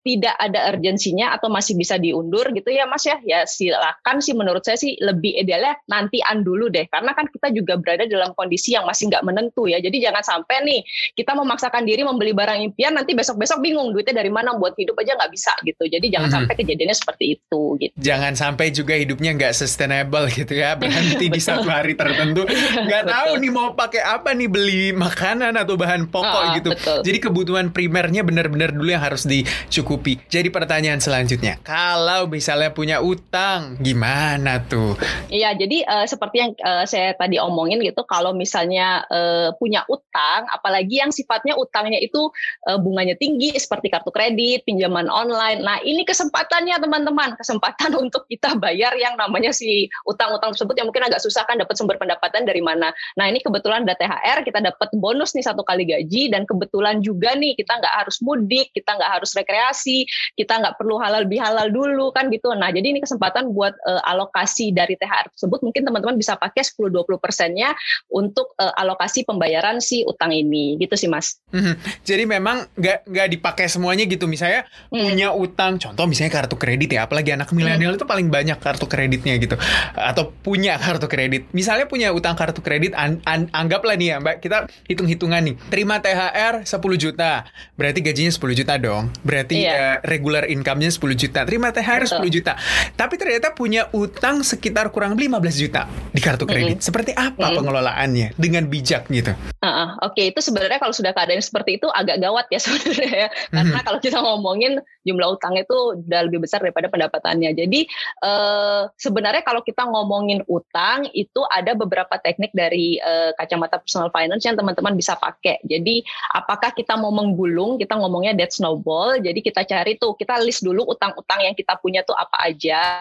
tidak 0.05 0.37
ada 0.37 0.69
urgensinya 0.69 1.33
atau 1.33 1.49
masih 1.49 1.73
bisa 1.73 1.97
diundur 1.97 2.53
gitu 2.53 2.69
ya 2.69 2.85
Mas 2.85 3.01
ya? 3.09 3.17
Ya 3.25 3.49
silakan 3.49 4.21
sih 4.21 4.37
menurut 4.37 4.61
saya 4.61 4.77
sih 4.77 4.93
lebih 5.01 5.33
idealnya 5.33 5.81
nantian 5.89 6.45
dulu 6.45 6.69
deh. 6.69 6.85
Karena 6.93 7.17
kan 7.17 7.25
kita 7.25 7.49
juga 7.49 7.81
berada 7.81 8.05
dalam 8.05 8.37
kondisi 8.37 8.77
yang 8.77 8.85
masih 8.85 9.09
nggak 9.09 9.25
menentu 9.25 9.65
ya. 9.65 9.81
Jadi 9.81 9.97
jangan 9.97 10.21
sampai 10.21 10.61
nih 10.61 10.79
kita 11.17 11.33
memaksakan 11.33 11.83
diri 11.89 12.05
membeli 12.05 12.37
barang 12.37 12.61
impian 12.61 12.93
nanti 12.93 13.17
besok-besok 13.17 13.65
bingung 13.65 13.89
duitnya 13.97 14.21
dari 14.21 14.29
mana 14.29 14.53
buat 14.55 14.77
hidup 14.77 14.93
aja 15.01 15.17
nggak 15.17 15.31
bisa 15.33 15.57
gitu. 15.65 15.89
Jadi 15.89 16.05
jangan 16.13 16.29
hmm. 16.29 16.37
sampai 16.37 16.53
kejadiannya 16.53 16.97
seperti 17.01 17.25
itu 17.41 17.61
gitu. 17.81 17.95
Jangan 17.97 18.37
sampai 18.37 18.69
juga 18.69 18.93
hidupnya 18.93 19.33
nggak 19.33 19.57
sustainable 19.57 20.29
gitu 20.37 20.53
ya. 20.53 20.77
Berhenti 20.77 21.33
di 21.33 21.41
satu 21.41 21.65
hari 21.65 21.97
tertentu. 21.97 22.45
Nggak 22.85 23.09
tahu 23.09 23.31
nih 23.41 23.49
mau 23.49 23.73
pakai 23.73 24.05
apa 24.05 24.37
nih 24.37 24.45
beli 24.45 24.93
makanan 24.93 25.57
atau 25.57 25.73
bahan 25.73 26.07
pokok 26.13 26.43
ah, 26.45 26.53
gitu. 26.61 26.69
betul. 26.75 26.99
jadi 27.01 27.17
kebutuhan 27.17 27.65
primernya 27.73 28.21
benar-benar 28.21 28.69
dulu 28.69 28.93
yang 28.93 29.01
harus 29.01 29.25
dicukupi 29.25 29.94
mencukupi. 29.95 30.19
Jadi 30.27 30.51
pertanyaan 30.51 30.99
selanjutnya, 30.99 31.55
kalau 31.63 32.27
misalnya 32.27 32.69
punya 32.75 32.99
utang, 32.99 33.79
gimana 33.79 34.59
tuh? 34.67 34.99
Iya, 35.31 35.55
jadi 35.55 35.87
uh, 35.87 36.05
seperti 36.05 36.35
yang 36.43 36.51
uh, 36.59 36.83
saya 36.83 37.15
tadi 37.15 37.39
omongin 37.39 37.79
gitu, 37.81 38.03
kalau 38.03 38.35
misalnya 38.35 39.07
uh, 39.07 39.55
punya 39.55 39.87
utang, 39.87 40.45
apalagi 40.51 40.99
yang 40.99 41.15
sifatnya 41.15 41.55
utangnya 41.55 41.97
itu 42.03 42.27
uh, 42.67 42.77
bunganya 42.77 43.15
tinggi, 43.15 43.55
seperti 43.55 43.87
kartu 43.87 44.11
kredit, 44.11 44.67
pinjaman 44.67 45.07
online. 45.07 45.63
Nah, 45.63 45.79
ini 45.81 46.03
kesempatannya 46.03 46.75
teman-teman, 46.83 47.39
kesempatan 47.39 47.95
untuk 48.03 48.27
kita 48.27 48.59
bayar 48.59 48.93
yang 48.99 49.15
namanya 49.15 49.55
si 49.55 49.87
utang-utang 50.03 50.51
tersebut 50.51 50.75
yang 50.75 50.87
mungkin 50.91 51.07
agak 51.07 51.23
susah 51.23 51.47
kan 51.47 51.55
dapat 51.57 51.75
sumber 51.79 51.95
pendapatan 51.95 52.43
dari 52.43 52.59
mana. 52.59 52.91
Nah, 53.15 53.25
ini 53.31 53.39
kebetulan 53.39 53.87
ada 53.87 53.95
THR, 53.95 54.43
kita 54.43 54.59
dapat 54.59 54.89
bonus 54.99 55.31
nih 55.37 55.45
satu 55.45 55.63
kali 55.63 55.87
gaji, 55.87 56.33
dan 56.33 56.43
kebetulan 56.43 56.99
juga 56.99 57.37
nih 57.37 57.55
kita 57.55 57.79
nggak 57.79 57.95
harus 58.03 58.19
mudik, 58.19 58.73
kita 58.73 58.97
nggak 58.97 59.21
harus 59.21 59.31
rekreasi, 59.37 59.84
alokasi, 59.85 60.09
kita 60.33 60.53
nggak 60.57 60.75
perlu 60.81 60.97
halal 60.97 61.23
bihalal 61.29 61.69
dulu 61.69 62.09
kan 62.09 62.33
gitu. 62.33 62.49
Nah, 62.57 62.73
jadi 62.73 62.97
ini 62.97 62.99
kesempatan 63.01 63.53
buat 63.53 63.77
uh, 63.85 64.01
alokasi 64.09 64.73
dari 64.73 64.97
THR 64.97 65.29
tersebut 65.37 65.61
mungkin 65.61 65.85
teman-teman 65.85 66.17
bisa 66.17 66.33
pakai 66.35 66.65
10-20 66.65 67.21
persennya 67.21 67.77
untuk 68.09 68.57
uh, 68.57 68.73
alokasi 68.81 69.23
pembayaran 69.23 69.77
si 69.77 70.01
utang 70.03 70.33
ini 70.33 70.81
gitu 70.81 70.97
sih 70.97 71.05
Mas. 71.05 71.37
Hmm, 71.53 71.77
jadi 72.01 72.25
memang 72.25 72.65
nggak 72.73 73.05
nggak 73.05 73.27
dipakai 73.37 73.65
semuanya 73.69 74.09
gitu. 74.09 74.25
Misalnya 74.25 74.65
hmm. 74.89 75.05
punya 75.05 75.27
utang, 75.31 75.77
contoh 75.77 76.05
misalnya 76.09 76.33
kartu 76.33 76.57
kredit 76.57 76.89
ya, 76.89 77.05
apalagi 77.05 77.29
anak 77.35 77.53
milenial 77.53 77.93
hmm. 77.93 77.99
itu 78.01 78.05
paling 78.09 78.27
banyak 78.33 78.57
kartu 78.57 78.89
kreditnya 78.89 79.37
gitu. 79.37 79.55
Atau 79.93 80.33
punya 80.41 80.81
kartu 80.81 81.05
kredit. 81.05 81.47
Misalnya 81.53 81.85
punya 81.85 82.09
utang 82.11 82.33
kartu 82.33 82.59
kredit, 82.65 82.97
an, 82.97 83.21
an, 83.29 83.47
anggaplah 83.53 83.93
nih 83.95 84.15
ya 84.15 84.17
Mbak, 84.19 84.35
kita 84.41 84.57
hitung-hitungan 84.89 85.41
nih. 85.45 85.55
Terima 85.69 86.01
THR 86.01 86.65
10 86.65 86.73
juta, 86.97 87.45
berarti 87.77 87.99
gajinya 88.01 88.31
10 88.33 88.59
juta 88.59 88.73
dong. 88.81 89.11
Berarti 89.21 89.55
iya 89.61 89.74
regular 90.05 90.43
income-nya 90.47 90.91
10 90.91 91.15
juta, 91.15 91.39
terima 91.43 91.71
THR 91.71 92.05
Betul. 92.05 92.29
10 92.29 92.35
juta. 92.41 92.53
Tapi 92.93 93.15
ternyata 93.15 93.51
punya 93.55 93.87
utang 93.95 94.41
sekitar 94.41 94.89
kurang 94.91 95.15
lebih 95.15 95.31
15 95.31 95.63
juta 95.63 95.81
di 96.11 96.21
kartu 96.21 96.45
kredit. 96.45 96.77
Mm 96.77 96.81
-hmm. 96.81 96.87
Seperti 96.87 97.11
apa 97.15 97.33
mm 97.35 97.45
-hmm. 97.49 97.57
pengelolaannya 97.57 98.27
dengan 98.35 98.63
bijak 98.67 99.07
gitu? 99.09 99.31
Uh, 99.63 99.97
Oke, 100.05 100.21
okay. 100.21 100.25
itu 100.29 100.39
sebenarnya 100.43 100.77
kalau 100.77 100.93
sudah 100.93 101.11
keadaan 101.15 101.41
seperti 101.41 101.81
itu 101.81 101.87
agak 101.89 102.19
gawat 102.19 102.45
ya 102.51 102.59
sebenarnya 102.65 103.11
ya. 103.25 103.29
Karena 103.53 103.63
mm-hmm. 103.71 103.85
kalau 103.87 103.99
kita 104.03 104.17
ngomongin 104.19 104.73
jumlah 105.05 105.37
utang 105.37 105.53
itu 105.55 105.77
udah 106.01 106.21
lebih 106.25 106.43
besar 106.43 106.59
daripada 106.59 106.89
pendapatannya. 106.89 107.53
Jadi 107.53 107.85
uh, 108.25 108.89
sebenarnya 108.97 109.45
kalau 109.45 109.61
kita 109.61 109.85
ngomongin 109.85 110.41
utang 110.49 111.07
itu 111.13 111.45
ada 111.53 111.77
beberapa 111.77 112.17
teknik 112.19 112.51
dari 112.51 112.97
uh, 112.99 113.31
kacamata 113.37 113.79
personal 113.79 114.09
finance 114.09 114.43
yang 114.43 114.57
teman-teman 114.57 114.97
bisa 114.97 115.13
pakai. 115.15 115.61
Jadi 115.63 116.01
apakah 116.33 116.73
kita 116.73 116.97
mau 116.97 117.13
menggulung, 117.13 117.77
kita 117.77 117.95
ngomongnya 117.95 118.33
debt 118.33 118.51
snowball. 118.51 119.21
Jadi 119.21 119.39
kita 119.45 119.54
cari 119.63 119.95
tuh, 119.95 120.17
kita 120.17 120.41
list 120.43 120.65
dulu 120.65 120.83
utang-utang 120.91 121.39
yang 121.45 121.55
kita 121.55 121.79
punya 121.79 122.03
tuh 122.03 122.17
apa 122.17 122.43
aja 122.43 122.99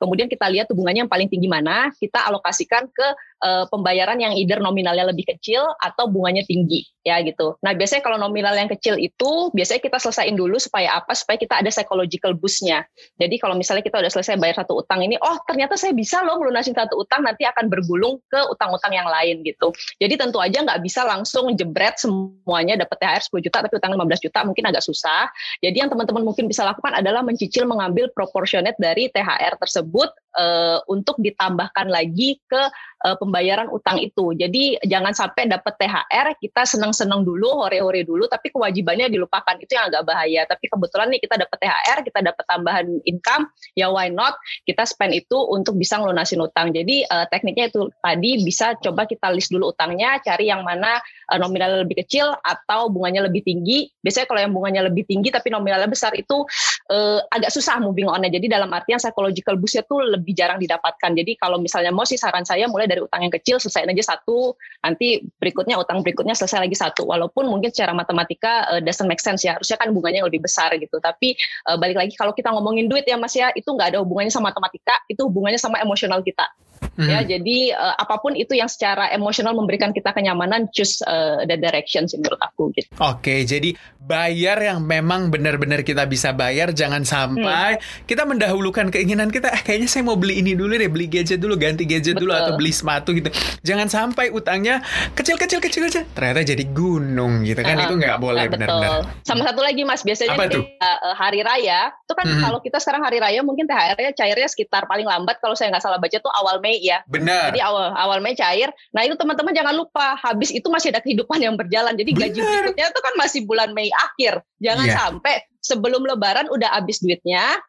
kemudian 0.00 0.28
kita 0.28 0.46
lihat 0.52 0.66
hubungannya 0.70 1.06
yang 1.06 1.12
paling 1.12 1.28
tinggi 1.32 1.48
mana, 1.48 1.90
kita 1.96 2.24
alokasikan 2.28 2.88
ke 2.92 3.06
uh, 3.42 3.64
pembayaran 3.68 4.16
yang 4.20 4.32
either 4.36 4.60
nominalnya 4.60 5.08
lebih 5.08 5.28
kecil 5.36 5.64
atau 5.80 6.08
bunganya 6.08 6.44
tinggi 6.46 6.88
ya 7.06 7.22
gitu. 7.22 7.54
Nah 7.62 7.70
biasanya 7.70 8.02
kalau 8.02 8.18
nominal 8.18 8.50
yang 8.58 8.66
kecil 8.66 8.98
itu 8.98 9.54
biasanya 9.54 9.78
kita 9.78 10.02
selesaiin 10.02 10.34
dulu 10.34 10.58
supaya 10.58 10.98
apa? 10.98 11.14
Supaya 11.14 11.38
kita 11.38 11.62
ada 11.62 11.70
psychological 11.70 12.34
boostnya. 12.34 12.82
Jadi 13.14 13.38
kalau 13.38 13.54
misalnya 13.54 13.86
kita 13.86 14.02
udah 14.02 14.10
selesai 14.10 14.34
bayar 14.42 14.66
satu 14.66 14.82
utang 14.82 15.06
ini, 15.06 15.14
oh 15.22 15.38
ternyata 15.46 15.78
saya 15.78 15.94
bisa 15.94 16.26
loh 16.26 16.42
melunasin 16.42 16.74
satu 16.74 16.98
utang 16.98 17.22
nanti 17.22 17.46
akan 17.46 17.70
bergulung 17.70 18.18
ke 18.26 18.40
utang-utang 18.50 18.90
yang 18.90 19.06
lain 19.06 19.46
gitu. 19.46 19.70
Jadi 20.02 20.18
tentu 20.18 20.42
aja 20.42 20.66
nggak 20.66 20.82
bisa 20.82 21.06
langsung 21.06 21.54
jebret 21.54 21.94
semuanya 22.02 22.74
dapat 22.74 22.98
THR 22.98 23.22
10 23.38 23.46
juta 23.46 23.58
tapi 23.62 23.74
utang 23.78 23.92
15 23.94 24.26
juta 24.26 24.38
mungkin 24.42 24.64
agak 24.66 24.82
susah. 24.82 25.30
Jadi 25.62 25.78
yang 25.78 25.90
teman-teman 25.92 26.26
mungkin 26.26 26.50
bisa 26.50 26.66
lakukan 26.66 26.90
adalah 26.90 27.22
mencicil 27.22 27.70
mengambil 27.70 28.10
proportionate 28.10 28.74
dari 28.82 29.06
THR 29.14 29.45
tersebut 29.54 30.10
uh, 30.34 30.82
untuk 30.90 31.22
ditambahkan 31.22 31.86
lagi 31.86 32.42
ke 32.44 32.62
uh, 33.06 33.16
pembayaran 33.16 33.70
utang 33.72 34.02
itu. 34.02 34.36
Jadi 34.36 34.78
jangan 34.84 35.14
sampai 35.14 35.46
dapat 35.46 35.74
THR 35.78 36.36
kita 36.42 36.62
senang-senang 36.66 37.22
dulu, 37.22 37.64
hore-hore 37.64 38.02
dulu, 38.02 38.26
tapi 38.26 38.52
kewajibannya 38.52 39.06
dilupakan. 39.06 39.56
Itu 39.62 39.78
yang 39.78 39.88
agak 39.90 40.02
bahaya. 40.06 40.42
Tapi 40.44 40.66
kebetulan 40.66 41.06
nih 41.14 41.20
kita 41.22 41.34
dapat 41.40 41.56
THR, 41.62 41.98
kita 42.04 42.20
dapat 42.22 42.44
tambahan 42.46 42.86
income, 43.06 43.48
ya 43.78 43.88
why 43.88 44.10
not? 44.10 44.36
Kita 44.66 44.82
spend 44.84 45.16
itu 45.16 45.36
untuk 45.36 45.78
bisa 45.78 45.98
ngelunasin 46.02 46.42
utang. 46.42 46.74
Jadi 46.74 47.06
uh, 47.06 47.26
tekniknya 47.30 47.70
itu 47.70 47.88
tadi 48.02 48.42
bisa 48.44 48.74
coba 48.82 49.08
kita 49.08 49.32
list 49.32 49.54
dulu 49.54 49.72
utangnya, 49.72 50.18
cari 50.20 50.50
yang 50.50 50.66
mana 50.66 51.00
uh, 51.32 51.38
nominal 51.38 51.86
lebih 51.86 52.04
kecil 52.04 52.34
atau 52.42 52.90
bunganya 52.92 53.24
lebih 53.26 53.42
tinggi. 53.46 53.88
Biasanya 54.02 54.26
kalau 54.28 54.40
yang 54.42 54.52
bunganya 54.52 54.82
lebih 54.86 55.06
tinggi 55.06 55.30
tapi 55.32 55.48
nominalnya 55.52 55.88
besar 55.88 56.12
itu 56.14 56.44
uh, 56.90 57.18
agak 57.32 57.50
susah 57.52 57.78
moving 57.82 58.08
on-nya. 58.10 58.30
Jadi 58.32 58.46
dalam 58.50 58.70
artian 58.72 58.98
psychological 59.36 59.60
boost 59.60 59.76
itu 59.76 59.96
lebih 60.00 60.32
jarang 60.32 60.56
didapatkan. 60.56 61.10
Jadi 61.12 61.36
kalau 61.36 61.60
misalnya 61.60 61.92
mau 61.92 62.08
sih 62.08 62.16
saran 62.16 62.48
saya 62.48 62.64
mulai 62.72 62.88
dari 62.88 63.04
utang 63.04 63.20
yang 63.20 63.32
kecil 63.32 63.60
selesaiin 63.60 63.92
aja 63.92 64.16
satu, 64.16 64.56
nanti 64.80 65.20
berikutnya 65.36 65.76
utang 65.76 66.00
berikutnya 66.00 66.32
selesai 66.32 66.64
lagi 66.64 66.76
satu. 66.76 67.04
Walaupun 67.04 67.44
mungkin 67.44 67.68
secara 67.68 67.92
matematika 67.92 68.64
uh, 68.72 68.80
doesn't 68.80 69.04
make 69.04 69.20
sense 69.20 69.44
ya, 69.44 69.60
harusnya 69.60 69.76
kan 69.76 69.92
bunganya 69.92 70.24
lebih 70.24 70.40
besar 70.40 70.72
gitu. 70.80 70.96
Tapi 70.96 71.36
uh, 71.68 71.76
balik 71.76 72.00
lagi 72.00 72.16
kalau 72.16 72.32
kita 72.32 72.48
ngomongin 72.48 72.88
duit 72.88 73.04
ya 73.04 73.20
Mas 73.20 73.36
ya, 73.36 73.52
itu 73.52 73.68
nggak 73.68 73.92
ada 73.92 73.98
hubungannya 74.00 74.32
sama 74.32 74.48
matematika, 74.48 74.96
itu 75.12 75.20
hubungannya 75.28 75.60
sama 75.60 75.76
emosional 75.84 76.24
kita. 76.24 76.48
Hmm. 76.96 77.08
Ya, 77.12 77.20
jadi 77.24 77.76
uh, 77.76 77.94
apa 78.00 78.20
pun 78.24 78.32
itu 78.32 78.56
yang 78.56 78.72
secara 78.72 79.12
emosional 79.12 79.52
memberikan 79.52 79.92
kita 79.92 80.16
kenyamanan, 80.16 80.68
choose 80.72 81.04
uh, 81.04 81.44
the 81.44 81.60
direction 81.60 82.08
sih 82.08 82.16
menurut 82.16 82.40
aku 82.40 82.72
gitu. 82.72 82.88
Oke, 83.02 83.44
jadi 83.44 83.76
bayar 84.00 84.56
yang 84.64 84.80
memang 84.80 85.28
benar-benar 85.28 85.84
kita 85.84 86.08
bisa 86.08 86.32
bayar, 86.32 86.72
jangan 86.72 87.04
sampai 87.04 87.76
hmm. 87.76 88.08
kita 88.08 88.24
mendahulukan 88.24 88.88
keinginan 88.88 89.28
kita. 89.28 89.52
Eh, 89.52 89.62
kayaknya 89.66 89.88
saya 89.92 90.08
mau 90.08 90.16
beli 90.16 90.40
ini 90.40 90.56
dulu 90.56 90.72
deh, 90.72 90.88
beli 90.88 91.10
gadget 91.10 91.42
dulu, 91.42 91.58
ganti 91.60 91.84
gadget 91.84 92.16
Betul. 92.16 92.32
dulu 92.32 92.32
atau 92.32 92.52
beli 92.56 92.72
sepatu 92.72 93.12
gitu. 93.12 93.28
Jangan 93.60 93.92
sampai 93.92 94.32
utangnya 94.32 94.80
kecil-kecil 95.12 95.60
kecil-kecil, 95.60 96.08
ternyata 96.16 96.40
jadi 96.46 96.64
gunung 96.72 97.44
gitu 97.44 97.60
kan? 97.60 97.76
Uh, 97.76 97.84
itu 97.84 97.94
nggak 98.00 98.18
boleh 98.22 98.44
benar-benar. 98.48 99.04
Sama 99.26 99.44
satu 99.44 99.60
lagi 99.60 99.84
mas, 99.84 100.00
biasanya 100.00 100.32
Apa 100.32 100.48
tuh? 100.48 100.64
Uh, 100.80 101.14
hari 101.16 101.44
raya 101.44 101.92
itu 102.06 102.14
kan 102.14 102.26
hmm. 102.26 102.42
kalau 102.42 102.58
kita 102.62 102.78
sekarang 102.78 103.02
hari 103.02 103.18
raya 103.18 103.40
mungkin 103.42 103.66
THR-nya 103.66 104.12
cairnya 104.14 104.48
sekitar 104.48 104.86
paling 104.86 105.04
lambat 105.04 105.42
kalau 105.42 105.58
saya 105.58 105.74
nggak 105.74 105.84
salah 105.84 105.98
baca 105.98 106.16
tuh 106.16 106.32
awal 106.32 106.62
Mei 106.66 106.82
ya. 106.82 107.06
Benar. 107.06 107.54
Jadi 107.54 107.62
awal 107.62 107.94
awal 107.94 108.18
Mei 108.18 108.34
cair. 108.34 108.74
Nah 108.90 109.06
itu 109.06 109.14
teman-teman 109.14 109.54
jangan 109.54 109.74
lupa 109.78 110.18
habis 110.18 110.50
itu 110.50 110.66
masih 110.66 110.90
ada 110.90 110.98
kehidupan 110.98 111.38
yang 111.38 111.54
berjalan. 111.54 111.94
Jadi 111.94 112.10
gaji 112.10 112.40
berikutnya 112.42 112.90
itu 112.90 113.00
kan 113.06 113.14
masih 113.14 113.40
bulan 113.46 113.70
Mei 113.70 113.94
akhir. 113.94 114.42
Jangan 114.58 114.86
yeah. 114.90 114.98
sampai 114.98 115.34
sebelum 115.62 116.02
Lebaran 116.02 116.50
udah 116.50 116.74
habis 116.74 116.98
duitnya, 116.98 117.62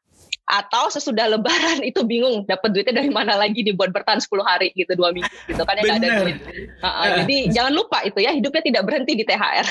atau 0.47 0.87
sesudah 0.87 1.27
lebaran 1.27 1.83
itu 1.83 1.99
bingung 2.07 2.47
dapat 2.47 2.71
duitnya 2.71 3.03
dari 3.03 3.11
mana 3.11 3.35
lagi 3.35 3.67
dibuat 3.67 3.91
bertahan 3.91 4.23
10 4.23 4.31
hari 4.47 4.71
gitu 4.79 4.95
dua 4.95 5.11
minggu 5.11 5.27
gitu 5.43 5.59
kan 5.67 5.75
ya 5.75 5.99
ada 5.99 6.23
duit. 6.23 6.39
Uh, 6.79 6.87
uh, 6.87 7.07
jadi 7.23 7.37
jangan 7.51 7.73
lupa 7.75 7.99
itu 8.07 8.23
ya 8.23 8.31
hidupnya 8.31 8.63
tidak 8.63 8.83
berhenti 8.87 9.13
di 9.19 9.27
THR. 9.27 9.67